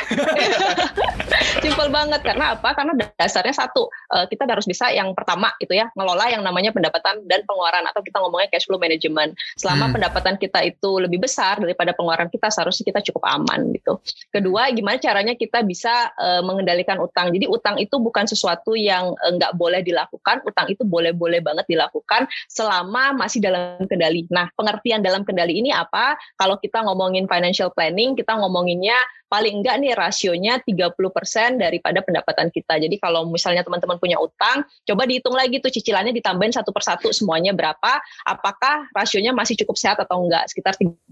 simpel 1.63 1.87
banget 1.91 2.21
karena 2.23 2.55
apa? 2.55 2.71
Karena 2.71 2.95
dasarnya 3.19 3.51
satu 3.51 3.91
uh, 4.15 4.25
kita 4.31 4.47
harus 4.47 4.63
bisa 4.63 4.95
yang 4.95 5.11
pertama 5.11 5.51
itu 5.59 5.75
ya 5.75 5.91
ngelola 5.91 6.31
yang 6.31 6.39
namanya 6.39 6.71
pendapatan 6.71 7.27
dan 7.27 7.43
pengeluaran 7.43 7.83
atau 7.83 7.99
kita 7.99 8.23
ngomongnya 8.23 8.47
cash 8.47 8.63
flow 8.63 8.79
management. 8.79 9.35
Selama 9.59 9.91
hmm. 9.91 9.93
pendapatan 9.99 10.35
kita 10.39 10.63
itu 10.63 11.03
lebih 11.03 11.19
besar 11.19 11.59
daripada 11.59 11.91
pengeluaran 11.91 12.31
kita 12.31 12.47
seharusnya 12.47 12.87
kita 12.87 12.99
cukup 13.11 13.27
aman 13.27 13.75
gitu. 13.75 13.99
Kedua 14.31 14.71
gimana 14.71 14.95
caranya 14.95 15.35
kita 15.35 15.59
bisa 15.67 16.15
uh, 16.15 16.39
mengendalikan 16.47 16.95
utang. 17.03 17.35
Jadi 17.35 17.51
utang 17.51 17.75
itu 17.75 17.99
bukan 17.99 18.23
sesuatu 18.23 18.71
yang 18.79 19.11
eh, 19.19 19.31
nggak 19.35 19.51
uh, 19.51 19.57
boleh 19.59 19.83
dilakukan. 19.83 20.47
Utang 20.47 20.71
itu 20.71 20.87
boleh-boleh 20.87 21.43
banget 21.43 21.67
dilakukan 21.67 22.31
selama 22.47 23.11
masih 23.11 23.43
dalam 23.43 23.83
kendali. 23.83 24.23
Nah 24.31 24.47
pengertian 24.55 25.03
dalam 25.03 25.27
kendali 25.27 25.59
ini 25.59 25.75
apa? 25.75 26.15
Kalau 26.39 26.55
kita 26.55 26.87
ngomongin 26.87 27.27
financial 27.27 27.54
financial 27.55 27.71
planning 27.71 28.19
kita 28.19 28.35
ngomonginnya 28.35 28.99
paling 29.25 29.61
enggak 29.61 29.75
nih 29.81 29.93
rasionya 29.97 30.61
30% 30.61 30.95
daripada 31.57 31.99
pendapatan 32.05 32.47
kita. 32.53 32.77
Jadi 32.77 32.95
kalau 33.01 33.25
misalnya 33.27 33.65
teman-teman 33.65 33.97
punya 33.97 34.21
utang, 34.21 34.63
coba 34.85 35.03
dihitung 35.09 35.33
lagi 35.33 35.57
tuh 35.59 35.73
cicilannya 35.73 36.13
ditambahin 36.13 36.53
satu 36.53 36.69
persatu 36.69 37.09
semuanya 37.09 37.51
berapa, 37.51 37.99
apakah 38.23 38.87
rasionya 38.93 39.33
masih 39.33 39.57
cukup 39.65 39.75
sehat 39.75 39.97
atau 39.97 40.23
enggak, 40.23 40.45
sekitar 40.47 40.77
30% 40.77 41.11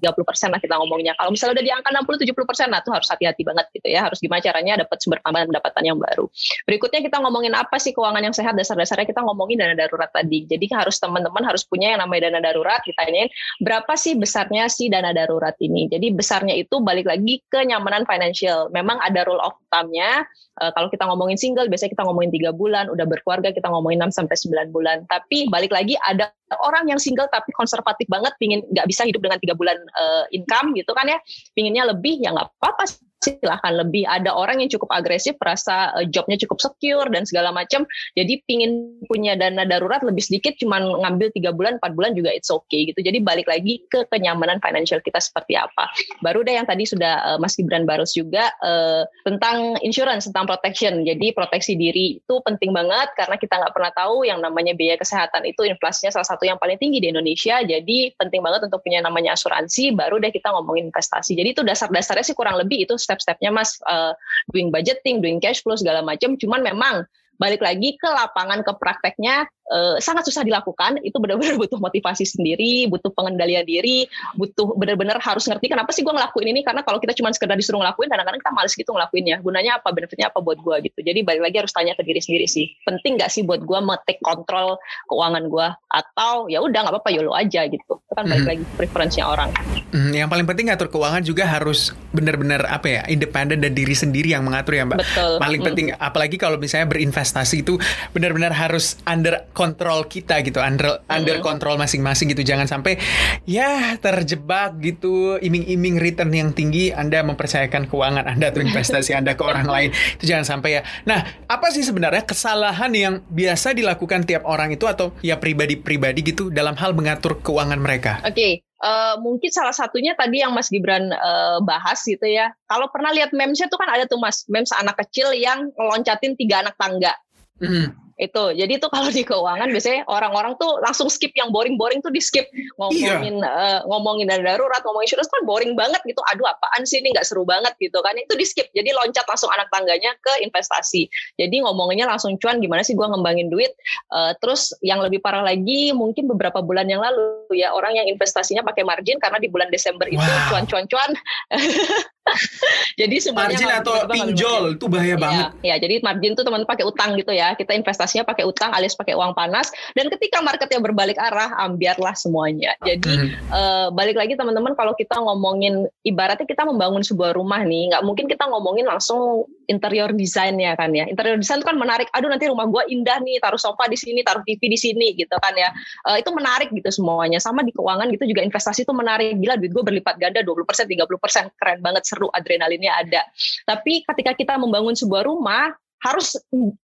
lah 0.53 0.61
kita 0.61 0.77
ngomongnya. 0.77 1.17
Kalau 1.17 1.33
misalnya 1.33 1.59
udah 1.59 1.65
di 1.65 1.71
angka 1.73 1.89
60-70%, 1.91 2.69
nah 2.69 2.79
tuh 2.85 2.93
harus 2.93 3.07
hati-hati 3.09 3.41
banget 3.43 3.65
gitu 3.73 3.87
ya, 3.89 4.05
harus 4.05 4.21
gimana 4.21 4.39
caranya 4.39 4.73
dapat 4.85 4.97
sumber 5.01 5.19
tambahan 5.25 5.49
pendapatan 5.49 5.83
yang 5.83 5.97
baru. 5.97 6.25
Berikutnya 6.69 7.01
kita 7.01 7.17
ngomongin 7.19 7.53
apa 7.57 7.75
sih 7.81 7.91
keuangan 7.91 8.23
yang 8.23 8.35
sehat, 8.35 8.53
dasar-dasarnya 8.53 9.09
kita 9.09 9.25
ngomongin 9.25 9.59
dana 9.59 9.75
darurat 9.75 10.09
tadi. 10.13 10.45
Jadi 10.45 10.65
harus 10.71 11.01
teman-teman 11.01 11.43
harus 11.43 11.65
punya 11.65 11.97
yang 11.97 11.99
namanya 11.99 12.29
dana 12.29 12.39
darurat, 12.39 12.79
ditanyain 12.85 13.27
berapa 13.59 13.93
sih 13.97 14.15
besarnya 14.15 14.69
si 14.69 14.87
dana 14.87 15.11
darurat 15.11 15.57
ini. 15.59 15.89
Jadi 15.89 16.13
besarnya 16.33 16.57
itu 16.57 16.81
balik 16.81 17.05
lagi 17.05 17.45
ke 17.53 17.61
nyamanan 17.61 18.09
financial. 18.09 18.65
Memang 18.73 18.97
ada 19.05 19.21
rule 19.29 19.37
of 19.37 19.53
thumb-nya. 19.69 20.25
Uh, 20.57 20.73
kalau 20.73 20.89
kita 20.89 21.05
ngomongin 21.05 21.37
single, 21.37 21.69
biasanya 21.69 21.93
kita 21.93 22.09
ngomongin 22.09 22.33
tiga 22.33 22.49
bulan. 22.49 22.89
Udah 22.89 23.05
berkeluarga, 23.05 23.53
kita 23.53 23.69
ngomongin 23.69 24.01
6 24.09 24.17
sampai 24.17 24.33
9 24.65 24.73
bulan. 24.73 25.05
Tapi 25.05 25.45
balik 25.53 25.69
lagi 25.69 25.93
ada 26.01 26.33
orang 26.65 26.89
yang 26.89 26.97
single 26.97 27.29
tapi 27.29 27.53
konservatif 27.53 28.09
banget, 28.09 28.33
pingin 28.41 28.65
nggak 28.73 28.89
bisa 28.89 29.05
hidup 29.05 29.21
dengan 29.21 29.37
tiga 29.37 29.53
bulan 29.53 29.77
uh, 29.77 30.25
income 30.33 30.73
gitu 30.73 30.89
kan 30.97 31.05
ya. 31.05 31.21
Pinginnya 31.53 31.85
lebih, 31.93 32.17
ya 32.17 32.33
nggak 32.33 32.49
apa-apa 32.57 32.89
silahkan 33.23 33.73
lebih. 33.73 34.03
Ada 34.03 34.35
orang 34.35 34.59
yang 34.59 34.69
cukup 34.69 34.91
agresif, 34.91 35.39
rasa 35.39 35.95
uh, 35.95 36.05
jobnya 36.05 36.35
cukup 36.35 36.59
secure 36.59 37.07
dan 37.07 37.23
segala 37.23 37.55
macam. 37.55 37.87
Jadi 38.19 38.43
pingin 38.43 38.99
punya 39.07 39.39
dana 39.39 39.63
darurat 39.63 40.03
lebih 40.03 40.19
sedikit, 40.19 40.59
cuman 40.59 40.83
ngambil 41.07 41.31
tiga 41.31 41.55
bulan, 41.55 41.79
empat 41.79 41.95
bulan 41.95 42.11
juga 42.13 42.35
it's 42.35 42.51
okay 42.51 42.91
gitu. 42.91 42.99
Jadi 42.99 43.23
balik 43.23 43.47
lagi 43.47 43.81
ke 43.87 44.03
kenyamanan 44.11 44.59
financial 44.59 44.99
kita 44.99 45.23
seperti 45.23 45.55
apa. 45.55 45.87
Baru 46.19 46.43
deh 46.43 46.59
yang 46.59 46.67
tadi 46.67 46.83
sudah 46.83 47.35
uh, 47.35 47.37
Mas 47.39 47.55
Gibran 47.55 47.87
Barus 47.87 48.11
juga 48.11 48.51
uh, 48.59 49.07
tentang 49.23 49.79
insurance, 49.81 50.27
tentang 50.27 50.45
protection. 50.45 51.07
Jadi 51.07 51.31
proteksi 51.31 51.79
diri 51.79 52.19
itu 52.19 52.35
penting 52.43 52.75
banget 52.75 53.15
karena 53.15 53.39
kita 53.39 53.55
nggak 53.57 53.73
pernah 53.73 53.91
tahu 53.95 54.27
yang 54.27 54.43
namanya 54.43 54.75
biaya 54.75 54.99
kesehatan 54.99 55.47
itu 55.47 55.63
inflasinya 55.63 56.11
salah 56.11 56.27
satu 56.27 56.43
yang 56.43 56.59
paling 56.59 56.75
tinggi 56.77 56.99
di 56.99 57.09
Indonesia. 57.13 57.61
Jadi 57.63 58.11
penting 58.19 58.43
banget 58.43 58.67
untuk 58.67 58.83
punya 58.83 58.99
namanya 58.99 59.37
asuransi. 59.37 59.95
Baru 59.95 60.19
deh 60.19 60.33
kita 60.33 60.51
ngomongin 60.51 60.91
investasi. 60.91 61.37
Jadi 61.37 61.55
itu 61.55 61.61
dasar-dasarnya 61.63 62.25
sih 62.25 62.35
kurang 62.35 62.59
lebih 62.59 62.83
itu 62.83 62.97
step-stepnya 63.13 63.53
mas 63.53 63.77
uh, 63.85 64.17
doing 64.49 64.73
budgeting, 64.73 65.21
doing 65.21 65.37
cash 65.37 65.61
flow 65.61 65.77
segala 65.77 66.01
macam. 66.01 66.33
Cuman 66.33 66.65
memang 66.65 67.05
balik 67.37 67.61
lagi 67.61 67.93
ke 68.01 68.09
lapangan 68.09 68.65
ke 68.65 68.73
prakteknya 68.81 69.45
uh, 69.69 69.95
sangat 69.99 70.27
susah 70.27 70.43
dilakukan. 70.43 70.99
Itu 71.05 71.21
benar-benar 71.21 71.55
butuh 71.61 71.79
motivasi 71.79 72.25
sendiri 72.27 72.87
butuh 72.89 73.11
pengendalian 73.13 73.63
diri 73.63 74.07
butuh 74.35 74.75
benar-benar 74.75 75.21
harus 75.21 75.45
ngerti 75.47 75.71
kenapa 75.71 75.93
sih 75.93 76.01
gue 76.01 76.13
ngelakuin 76.13 76.47
ini. 76.51 76.61
Karena 76.65 76.81
kalau 76.81 76.97
kita 76.97 77.13
cuma 77.15 77.31
sekedar 77.31 77.55
disuruh 77.55 77.79
ngelakuin 77.83 78.09
kadang-kadang 78.09 78.39
kita 78.41 78.53
males 78.55 78.73
gitu 78.73 78.89
ngelakuinnya. 78.91 79.39
Gunanya 79.43 79.79
apa? 79.79 79.93
Benefitnya 79.93 80.31
apa 80.33 80.39
buat 80.41 80.59
gue 80.59 80.75
gitu. 80.89 80.99
Jadi 81.03 81.19
balik 81.21 81.41
lagi 81.45 81.57
harus 81.61 81.71
tanya 81.71 81.93
ke 81.93 82.03
diri 82.03 82.19
sendiri 82.19 82.47
sih. 82.49 82.71
Penting 82.83 83.19
gak 83.19 83.29
sih 83.29 83.45
buat 83.45 83.61
gue 83.61 83.79
metik 83.83 84.19
kontrol 84.23 84.79
keuangan 85.11 85.47
gue 85.47 85.67
atau 85.93 86.49
ya 86.49 86.63
udah 86.63 86.79
nggak 86.89 86.93
apa-apa 86.97 87.09
yolo 87.13 87.35
aja 87.37 87.67
gitu. 87.69 87.99
Itu 87.99 88.13
kan 88.15 88.25
balik 88.25 88.43
hmm. 88.45 88.51
lagi 88.51 88.63
preferensinya 88.79 89.25
orang. 89.29 89.49
Hmm, 89.93 90.09
yang 90.09 90.27
paling 90.31 90.47
penting 90.49 90.73
ngatur 90.73 90.89
keuangan 90.89 91.21
juga 91.21 91.45
harus 91.45 91.93
benar-benar 92.15 92.65
apa 92.65 92.87
ya 92.89 93.01
independen 93.05 93.61
dan 93.61 93.77
diri 93.77 93.93
sendiri 93.93 94.33
yang 94.33 94.41
mengatur 94.45 94.73
ya 94.73 94.83
mbak. 94.87 94.99
Betul. 95.05 95.37
paling 95.37 95.59
hmm. 95.61 95.67
penting 95.69 95.85
apalagi 95.97 96.35
kalau 96.37 96.57
misalnya 96.57 96.89
berinvestasi 96.89 97.43
investasi 97.43 97.63
itu 97.63 97.73
benar-benar 98.15 98.55
harus 98.55 98.97
under 99.05 99.45
kontrol 99.53 100.09
kita 100.09 100.41
gitu, 100.41 100.59
under 100.59 100.99
mm-hmm. 100.99 101.15
under 101.15 101.37
kontrol 101.39 101.77
masing-masing 101.77 102.33
gitu. 102.33 102.41
Jangan 102.41 102.65
sampai 102.65 102.97
ya 103.45 103.95
terjebak 104.01 104.81
gitu 104.81 105.37
iming-iming 105.39 106.01
return 106.01 106.33
yang 106.33 106.51
tinggi 106.51 106.89
Anda 106.89 107.21
mempercayakan 107.23 107.87
keuangan 107.87 108.25
Anda 108.27 108.49
atau 108.49 108.65
investasi 108.65 109.13
Anda 109.13 109.37
ke 109.37 109.43
orang 109.45 109.69
lain. 109.69 109.89
Itu 110.19 110.25
jangan 110.25 110.45
sampai 110.57 110.69
ya. 110.77 110.81
Nah, 111.05 111.23
apa 111.47 111.69
sih 111.69 111.85
sebenarnya 111.85 112.25
kesalahan 112.25 112.91
yang 112.91 113.21
biasa 113.29 113.77
dilakukan 113.77 114.25
tiap 114.25 114.43
orang 114.43 114.73
itu 114.73 114.89
atau 114.89 115.13
ya 115.21 115.37
pribadi-pribadi 115.37 116.33
gitu 116.33 116.49
dalam 116.49 116.73
hal 116.75 116.97
mengatur 116.97 117.39
keuangan 117.39 117.79
mereka? 117.79 118.19
Oke. 118.25 118.33
Okay. 118.35 118.53
Uh, 118.83 119.15
mungkin 119.23 119.47
salah 119.47 119.71
satunya 119.71 120.11
tadi 120.11 120.43
yang 120.43 120.51
Mas 120.51 120.67
Gibran 120.67 121.07
uh, 121.07 121.63
bahas 121.63 122.03
gitu 122.03 122.27
ya. 122.27 122.51
Kalau 122.67 122.91
pernah 122.91 123.15
lihat 123.15 123.31
memesnya 123.31 123.71
tuh 123.71 123.79
kan 123.79 123.87
ada 123.87 124.03
tuh 124.03 124.19
Mas, 124.19 124.43
memes 124.51 124.75
anak 124.75 124.99
kecil 124.99 125.31
yang 125.31 125.71
ngeloncatin 125.71 126.35
tiga 126.35 126.67
anak 126.67 126.75
tangga. 126.75 127.15
Mm. 127.63 127.95
Itu. 128.17 128.43
Jadi 128.53 128.71
itu 128.77 128.87
kalau 128.89 129.09
di 129.09 129.23
keuangan 129.25 129.69
biasanya 129.69 130.05
orang-orang 130.05 130.53
tuh 130.61 130.77
langsung 130.85 131.09
skip 131.09 131.33
yang 131.33 131.49
boring-boring 131.49 131.99
tuh 131.99 132.13
di 132.13 132.21
skip 132.21 132.45
ngomongin 132.77 133.41
iya. 133.41 133.49
uh, 133.49 133.79
ngomongin 133.89 134.29
dana 134.29 134.53
darurat, 134.53 134.81
ngomongin 134.85 135.09
insurance 135.09 135.31
kan 135.33 135.43
boring 135.45 135.73
banget 135.73 136.01
gitu. 136.05 136.21
Aduh 136.33 136.45
apaan 136.45 136.85
sih 136.85 137.01
ini 137.01 137.11
nggak 137.13 137.25
seru 137.25 137.43
banget 137.43 137.73
gitu 137.81 137.97
kan. 137.99 138.13
Itu 138.17 138.37
di 138.37 138.45
skip. 138.45 138.69
Jadi 138.71 138.89
loncat 138.93 139.25
langsung 139.25 139.49
anak 139.51 139.67
tangganya 139.73 140.13
ke 140.21 140.45
investasi. 140.45 141.09
Jadi 141.37 141.55
ngomonginnya 141.65 142.05
langsung 142.05 142.37
cuan 142.37 142.61
gimana 142.61 142.85
sih 142.85 142.93
gua 142.93 143.09
ngembangin 143.09 143.49
duit. 143.49 143.73
Uh, 144.13 144.37
terus 144.41 144.73
yang 144.85 145.01
lebih 145.01 145.19
parah 145.19 145.41
lagi 145.41 145.91
mungkin 145.91 146.29
beberapa 146.29 146.61
bulan 146.61 146.85
yang 146.89 147.01
lalu 147.01 147.49
ya 147.53 147.73
orang 147.73 147.97
yang 147.97 148.07
investasinya 148.09 148.65
pakai 148.65 148.85
margin 148.85 149.17
karena 149.21 149.37
di 149.37 149.49
bulan 149.49 149.69
Desember 149.69 150.09
itu 150.09 150.21
cuan-cuan-cuan 150.49 151.13
jadi 152.99 153.15
semuanya 153.19 153.51
margin 153.51 153.69
atau 153.69 153.93
pinjol 154.07 154.63
itu 154.79 154.85
bahaya 154.87 155.15
ya, 155.15 155.17
banget. 155.19 155.47
Ya, 155.59 155.75
jadi 155.75 155.95
margin 155.99 156.31
itu 156.33 156.43
teman-teman 156.43 156.69
pakai 156.69 156.85
utang 156.87 157.19
gitu 157.19 157.35
ya. 157.35 157.51
Kita 157.53 157.75
investasinya 158.03 158.27
pakai 158.27 158.43
utang 158.43 158.75
alias 158.75 158.99
pakai 158.99 159.15
uang 159.15 159.31
panas 159.31 159.71
dan 159.95 160.11
ketika 160.11 160.43
marketnya 160.43 160.83
berbalik 160.83 161.15
arah 161.15 161.55
ambiarlah 161.63 162.11
semuanya. 162.19 162.75
Jadi 162.83 163.31
hmm. 163.31 163.31
uh, 163.47 163.87
balik 163.95 164.19
lagi 164.19 164.35
teman-teman 164.35 164.75
kalau 164.75 164.91
kita 164.91 165.15
ngomongin 165.15 165.87
ibaratnya 166.03 166.43
kita 166.43 166.67
membangun 166.67 166.99
sebuah 166.99 167.39
rumah 167.39 167.63
nih, 167.63 167.95
nggak 167.95 168.03
mungkin 168.03 168.27
kita 168.27 168.43
ngomongin 168.51 168.83
langsung 168.83 169.47
interior 169.71 170.11
design 170.11 170.59
ya 170.59 170.75
kan 170.75 170.91
ya. 170.91 171.07
Interior 171.07 171.39
design 171.39 171.63
itu 171.63 171.67
kan 171.71 171.79
menarik. 171.79 172.11
Aduh 172.11 172.27
nanti 172.27 172.51
rumah 172.51 172.67
gua 172.67 172.83
indah 172.91 173.23
nih, 173.23 173.39
taruh 173.39 173.61
sofa 173.61 173.87
di 173.87 173.95
sini, 173.95 174.19
taruh 174.19 174.43
TV 174.43 174.59
di 174.67 174.75
sini 174.75 175.15
gitu 175.15 175.39
kan 175.39 175.55
ya. 175.55 175.71
Uh, 176.03 176.19
itu 176.19 176.27
menarik 176.35 176.67
gitu 176.75 176.91
semuanya. 176.91 177.39
Sama 177.39 177.63
di 177.63 177.71
keuangan 177.71 178.11
gitu 178.11 178.27
juga 178.27 178.43
investasi 178.43 178.83
itu 178.83 178.91
menarik. 178.91 179.39
Gila 179.39 179.55
duit 179.55 179.71
gue 179.71 179.83
berlipat 179.83 180.19
ganda 180.19 180.43
20%, 180.43 180.67
30%. 180.67 181.55
Keren 181.55 181.79
banget 181.79 182.03
seru 182.03 182.27
adrenalinnya 182.35 182.91
ada. 182.99 183.23
Tapi 183.63 184.03
ketika 184.03 184.35
kita 184.35 184.53
membangun 184.59 184.97
sebuah 184.97 185.23
rumah, 185.23 185.71
harus 186.03 186.35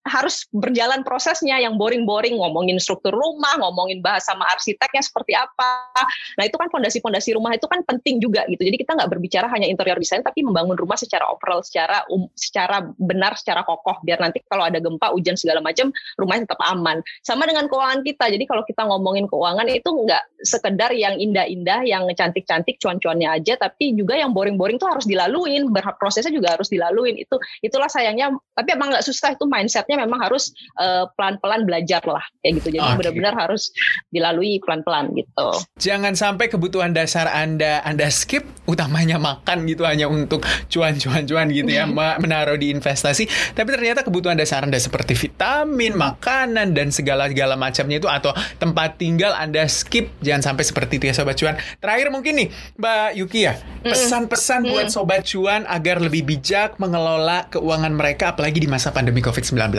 harus 0.05 0.45
berjalan 0.53 1.01
prosesnya 1.01 1.57
yang 1.57 1.75
boring-boring 1.75 2.37
ngomongin 2.37 2.77
struktur 2.77 3.11
rumah, 3.11 3.57
ngomongin 3.57 3.99
bahas 4.05 4.23
sama 4.29 4.45
arsiteknya 4.53 5.01
seperti 5.01 5.33
apa. 5.33 5.89
Nah 6.37 6.45
itu 6.45 6.53
kan 6.53 6.69
fondasi-fondasi 6.69 7.33
rumah 7.33 7.57
itu 7.57 7.65
kan 7.65 7.81
penting 7.81 8.21
juga 8.21 8.45
gitu. 8.45 8.61
Jadi 8.61 8.77
kita 8.77 8.93
nggak 8.93 9.09
berbicara 9.09 9.49
hanya 9.49 9.65
interior 9.65 9.97
design 9.97 10.21
tapi 10.21 10.45
membangun 10.45 10.77
rumah 10.77 10.95
secara 10.95 11.25
overall, 11.25 11.65
secara 11.65 12.05
um, 12.13 12.29
secara 12.37 12.85
benar, 13.01 13.33
secara 13.33 13.65
kokoh 13.65 13.97
biar 14.05 14.21
nanti 14.21 14.45
kalau 14.45 14.69
ada 14.69 14.77
gempa, 14.77 15.09
hujan 15.09 15.33
segala 15.33 15.65
macam 15.65 15.89
rumahnya 16.21 16.45
tetap 16.45 16.61
aman. 16.69 17.01
Sama 17.25 17.49
dengan 17.49 17.65
keuangan 17.65 18.05
kita. 18.05 18.29
Jadi 18.29 18.45
kalau 18.45 18.61
kita 18.69 18.85
ngomongin 18.85 19.25
keuangan 19.25 19.65
itu 19.65 19.89
nggak 19.89 20.45
sekedar 20.45 20.93
yang 20.93 21.17
indah-indah, 21.17 21.81
yang 21.89 22.05
cantik-cantik, 22.13 22.77
cuan-cuannya 22.77 23.33
aja, 23.33 23.57
tapi 23.57 23.97
juga 23.97 24.13
yang 24.13 24.29
boring-boring 24.31 24.77
tuh 24.77 24.87
harus 24.93 25.09
dilaluin, 25.09 25.73
prosesnya 25.97 26.29
juga 26.29 26.53
harus 26.53 26.69
dilaluin. 26.69 27.17
Itu 27.17 27.41
itulah 27.65 27.89
sayangnya. 27.89 28.29
Tapi 28.53 28.69
emang 28.77 28.93
nggak 28.93 29.06
susah 29.07 29.33
itu 29.39 29.47
mindsetnya 29.47 30.03
memang 30.03 30.19
harus 30.19 30.51
uh, 30.75 31.07
pelan-pelan 31.15 31.63
belajar 31.63 32.03
lah 32.03 32.23
kayak 32.43 32.59
gitu. 32.59 32.75
Jadi 32.75 32.83
okay. 32.83 32.97
benar-benar 32.99 33.33
harus 33.39 33.71
dilalui 34.11 34.59
pelan-pelan 34.59 35.15
gitu. 35.15 35.47
Jangan 35.79 36.13
sampai 36.19 36.51
kebutuhan 36.51 36.91
dasar 36.91 37.31
Anda 37.31 37.79
Anda 37.87 38.11
skip 38.11 38.43
utamanya 38.67 39.15
makan 39.15 39.63
gitu 39.63 39.87
hanya 39.87 40.11
untuk 40.11 40.43
cuan-cuan-cuan 40.67 41.47
gitu 41.55 41.71
ya 41.71 41.87
menaruh 42.19 42.59
di 42.59 42.75
investasi. 42.75 43.55
Tapi 43.55 43.69
ternyata 43.71 44.03
kebutuhan 44.03 44.35
dasar 44.35 44.67
Anda 44.67 44.75
seperti 44.75 45.15
vitamin, 45.15 45.95
makanan 45.95 46.75
dan 46.75 46.91
segala-segala 46.91 47.55
macamnya 47.55 48.03
itu 48.03 48.11
atau 48.11 48.35
tempat 48.59 48.99
tinggal 48.99 49.31
Anda 49.31 49.65
skip. 49.71 50.11
Jangan 50.19 50.53
sampai 50.53 50.63
seperti 50.67 50.99
itu 50.99 51.05
ya 51.07 51.15
sobat 51.15 51.39
cuan. 51.39 51.55
Terakhir 51.79 52.11
mungkin 52.11 52.33
nih 52.43 52.47
Mbak 52.75 53.09
Yuki 53.23 53.39
ya, 53.47 53.53
pesan-pesan 53.87 54.67
buat 54.67 54.91
sobat 54.91 55.23
cuan 55.23 55.63
agar 55.63 56.03
lebih 56.03 56.27
bijak 56.27 56.75
mengelola 56.81 57.47
keuangan 57.47 57.93
mereka 57.95 58.35
apalagi 58.35 58.59
di 58.59 58.67
masa 58.67 58.91
pandemi 58.97 59.21
COVID-19. 59.21 59.77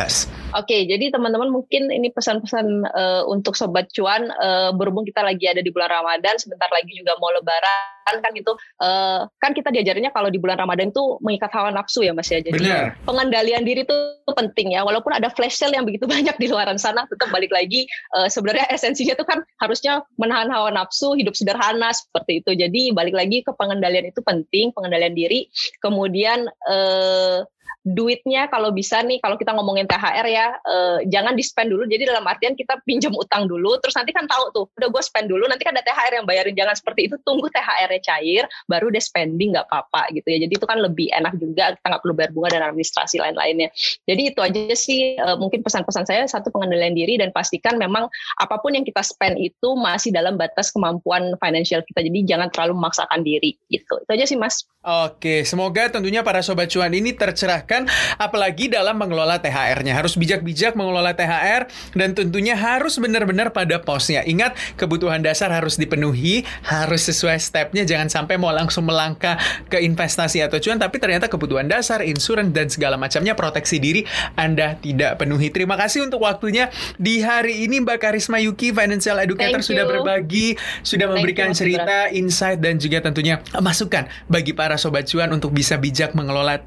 Oke, 0.54 0.86
jadi 0.86 1.10
teman-teman 1.10 1.50
mungkin 1.50 1.90
ini 1.90 2.14
pesan-pesan 2.14 2.86
uh, 2.86 3.26
untuk 3.26 3.58
sobat 3.58 3.90
cuan 3.90 4.30
uh, 4.38 4.70
berhubung 4.70 5.02
kita 5.02 5.26
lagi 5.26 5.50
ada 5.50 5.58
di 5.58 5.74
bulan 5.74 5.90
Ramadan, 5.90 6.38
sebentar 6.38 6.70
lagi 6.70 6.94
juga 6.94 7.18
mau 7.18 7.34
lebaran 7.34 7.98
kan 8.08 8.32
itu 8.32 8.56
uh, 8.80 9.28
kan 9.36 9.52
kita 9.52 9.68
diajarinnya 9.68 10.08
kalau 10.16 10.32
di 10.32 10.40
bulan 10.40 10.56
Ramadan 10.56 10.88
itu 10.88 11.20
mengikat 11.20 11.52
hawa 11.52 11.68
nafsu 11.74 12.00
ya 12.00 12.16
Mas 12.16 12.30
ya. 12.32 12.40
Jadi 12.40 12.64
Bener. 12.64 12.96
pengendalian 13.04 13.66
diri 13.66 13.84
itu 13.84 13.96
penting 14.32 14.72
ya. 14.72 14.86
Walaupun 14.86 15.12
ada 15.12 15.28
flash 15.28 15.60
sale 15.60 15.76
yang 15.76 15.84
begitu 15.84 16.08
banyak 16.14 16.38
di 16.40 16.46
luaran 16.48 16.80
sana, 16.80 17.04
tetap 17.10 17.28
balik 17.28 17.52
lagi 17.52 17.84
uh, 18.16 18.30
sebenarnya 18.30 18.70
esensinya 18.72 19.12
itu 19.18 19.26
kan 19.28 19.44
harusnya 19.60 20.06
menahan 20.16 20.48
hawa 20.48 20.72
nafsu, 20.72 21.12
hidup 21.18 21.36
sederhana 21.36 21.92
seperti 21.92 22.40
itu. 22.40 22.56
Jadi 22.56 22.96
balik 22.96 23.12
lagi 23.12 23.44
ke 23.44 23.52
pengendalian 23.52 24.08
itu 24.08 24.24
penting, 24.24 24.72
pengendalian 24.72 25.12
diri. 25.12 25.50
Kemudian 25.84 26.48
uh, 26.64 27.44
duitnya 27.86 28.50
kalau 28.52 28.68
bisa 28.74 29.00
nih 29.00 29.16
kalau 29.22 29.40
kita 29.40 29.56
ngomongin 29.56 29.88
THR 29.88 30.26
ya 30.28 30.46
uh, 30.60 30.98
jangan 31.08 31.32
di 31.32 31.44
spend 31.44 31.72
dulu. 31.72 31.88
Jadi 31.88 32.04
dalam 32.04 32.24
artian 32.26 32.52
kita 32.52 32.80
pinjam 32.84 33.14
utang 33.16 33.48
dulu 33.48 33.80
terus 33.80 33.96
nanti 33.96 34.12
kan 34.12 34.28
tahu 34.28 34.52
tuh 34.52 34.64
udah 34.76 34.88
gue 34.92 35.02
spend 35.02 35.32
dulu 35.32 35.48
nanti 35.48 35.64
kan 35.64 35.72
ada 35.72 35.84
THR 35.84 36.20
yang 36.20 36.26
bayarin. 36.28 36.54
Jangan 36.54 36.74
seperti 36.76 37.08
itu 37.08 37.16
tunggu 37.24 37.48
THR-nya 37.48 38.00
cair 38.04 38.44
baru 38.68 38.92
deh 38.92 39.00
spending 39.02 39.56
nggak 39.56 39.66
apa-apa 39.72 40.12
gitu 40.12 40.28
ya. 40.28 40.38
Jadi 40.44 40.52
itu 40.52 40.66
kan 40.68 40.78
lebih 40.82 41.08
enak 41.14 41.34
juga 41.40 41.74
kita 41.78 41.86
nggak 41.88 42.02
perlu 42.04 42.14
bayar 42.14 42.30
bunga 42.36 42.48
dan 42.52 42.62
administrasi 42.68 43.16
lain-lainnya. 43.22 43.68
Jadi 44.04 44.22
itu 44.34 44.40
aja 44.44 44.74
sih 44.76 45.16
uh, 45.16 45.36
mungkin 45.40 45.64
pesan-pesan 45.64 46.04
saya 46.04 46.22
satu 46.28 46.52
pengendalian 46.52 46.92
diri 46.92 47.16
dan 47.16 47.32
pastikan 47.32 47.80
memang 47.80 48.10
apa 48.42 48.56
pun 48.60 48.76
yang 48.76 48.84
kita 48.84 49.00
spend 49.00 49.40
itu 49.40 49.68
masih 49.78 50.12
dalam 50.12 50.36
batas 50.36 50.68
kemampuan 50.74 51.32
financial 51.40 51.80
kita. 51.86 52.04
Jadi 52.04 52.28
jangan 52.28 52.52
terlalu 52.52 52.76
memaksakan 52.76 53.24
diri 53.24 53.56
gitu. 53.72 53.96
Itu 54.04 54.10
aja 54.12 54.24
sih 54.28 54.36
mas. 54.36 54.68
Oke, 54.88 55.44
semoga 55.44 55.90
tentunya 55.90 56.22
para 56.24 56.40
sobat 56.40 56.70
cuan 56.70 56.94
ini 56.94 57.12
tercerahkan 57.58 57.90
apalagi 58.22 58.70
dalam 58.70 58.94
mengelola 58.98 59.42
THR-nya. 59.42 59.98
Harus 59.98 60.14
bijak-bijak 60.14 60.78
mengelola 60.78 61.14
THR 61.14 61.66
dan 61.98 62.14
tentunya 62.14 62.54
harus 62.54 62.98
benar-benar 63.02 63.50
pada 63.50 63.82
posnya. 63.82 64.22
Ingat, 64.22 64.54
kebutuhan 64.78 65.22
dasar 65.22 65.50
harus 65.50 65.74
dipenuhi, 65.74 66.46
harus 66.62 67.02
sesuai 67.10 67.38
stepnya. 67.42 67.82
Jangan 67.82 68.06
sampai 68.06 68.38
mau 68.38 68.54
langsung 68.54 68.86
melangkah 68.86 69.40
ke 69.66 69.82
investasi 69.82 70.44
atau 70.44 70.62
cuan, 70.62 70.78
tapi 70.78 71.02
ternyata 71.02 71.26
kebutuhan 71.26 71.66
dasar, 71.66 72.04
insurans 72.06 72.54
dan 72.54 72.70
segala 72.70 72.94
macamnya 72.94 73.34
proteksi 73.34 73.82
diri 73.82 74.06
Anda 74.38 74.78
tidak 74.78 75.18
penuhi. 75.18 75.50
Terima 75.50 75.74
kasih 75.74 76.06
untuk 76.06 76.22
waktunya 76.22 76.70
di 77.00 77.24
hari 77.24 77.66
ini 77.66 77.82
Mbak 77.82 77.98
Karisma 77.98 78.38
Yuki, 78.38 78.70
Financial 78.70 79.18
Educator 79.18 79.60
sudah 79.64 79.84
berbagi, 79.88 80.54
sudah 80.84 81.10
memberikan 81.10 81.50
you, 81.50 81.58
cerita, 81.58 82.12
insight 82.12 82.60
dan 82.60 82.78
juga 82.78 83.02
tentunya 83.02 83.40
masukan 83.58 84.06
bagi 84.28 84.52
para 84.52 84.76
Sobat 84.76 85.08
Cuan 85.08 85.32
untuk 85.32 85.54
bisa 85.54 85.80
bijak 85.80 86.12
mengelola 86.12 86.60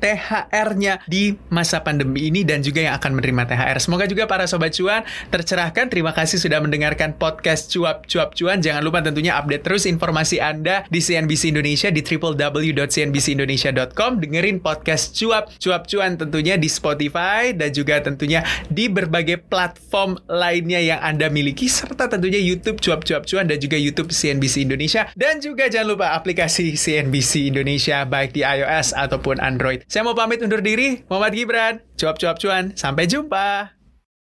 Di 1.05 1.37
masa 1.53 1.85
pandemi 1.85 2.25
ini 2.31 2.41
dan 2.41 2.65
juga 2.65 2.81
yang 2.81 2.97
akan 2.97 3.21
menerima 3.21 3.45
THR. 3.45 3.77
Semoga 3.77 4.09
juga 4.09 4.25
para 4.25 4.49
Sobat 4.49 4.73
Cuan 4.73 5.05
tercerahkan. 5.29 5.85
Terima 5.91 6.15
kasih 6.15 6.39
sudah 6.41 6.63
mendengarkan 6.63 7.13
podcast 7.13 7.69
Cuap 7.69 8.09
Cuap 8.09 8.33
Cuan. 8.33 8.63
Jangan 8.63 8.81
lupa 8.81 9.05
tentunya 9.05 9.37
update 9.37 9.61
terus 9.61 9.85
informasi 9.85 10.41
Anda 10.41 10.81
di 10.89 10.97
CNBC 11.03 11.53
Indonesia 11.53 11.93
di 11.93 12.01
www.cnbcindonesia.com. 12.01 14.17
Dengerin 14.23 14.63
podcast 14.63 15.13
Cuap 15.13 15.53
Cuap 15.61 15.85
Cuan 15.85 16.17
tentunya 16.17 16.57
di 16.57 16.65
Spotify 16.71 17.53
dan 17.53 17.69
juga 17.75 18.01
tentunya 18.01 18.41
di 18.71 18.87
berbagai 18.89 19.37
platform 19.45 20.17
lainnya 20.25 20.81
yang 20.81 20.97
Anda 21.03 21.29
miliki 21.29 21.69
serta 21.69 22.09
tentunya 22.09 22.41
YouTube 22.41 22.79
Cuap 22.79 23.03
Cuap 23.03 23.27
Cuan 23.27 23.45
dan 23.45 23.59
juga 23.59 23.75
YouTube 23.75 24.09
CNBC 24.09 24.63
Indonesia 24.65 25.11
dan 25.19 25.43
juga 25.43 25.67
jangan 25.67 25.97
lupa 25.97 26.15
aplikasi 26.15 26.79
CNBC 26.79 27.51
Indonesia 27.51 28.07
baik 28.07 28.31
di 28.31 28.41
iOS 28.45 28.95
ataupun 28.95 29.43
Android. 29.43 29.83
Saya 29.85 30.07
mau 30.07 30.15
pamit 30.15 30.39
undur 30.39 30.63
diri, 30.71 31.03
Muhammad 31.11 31.35
Gibran, 31.35 31.73
cuap-cuap 31.99 32.39
cuan, 32.39 32.71
sampai 32.79 33.11
jumpa. 33.11 33.75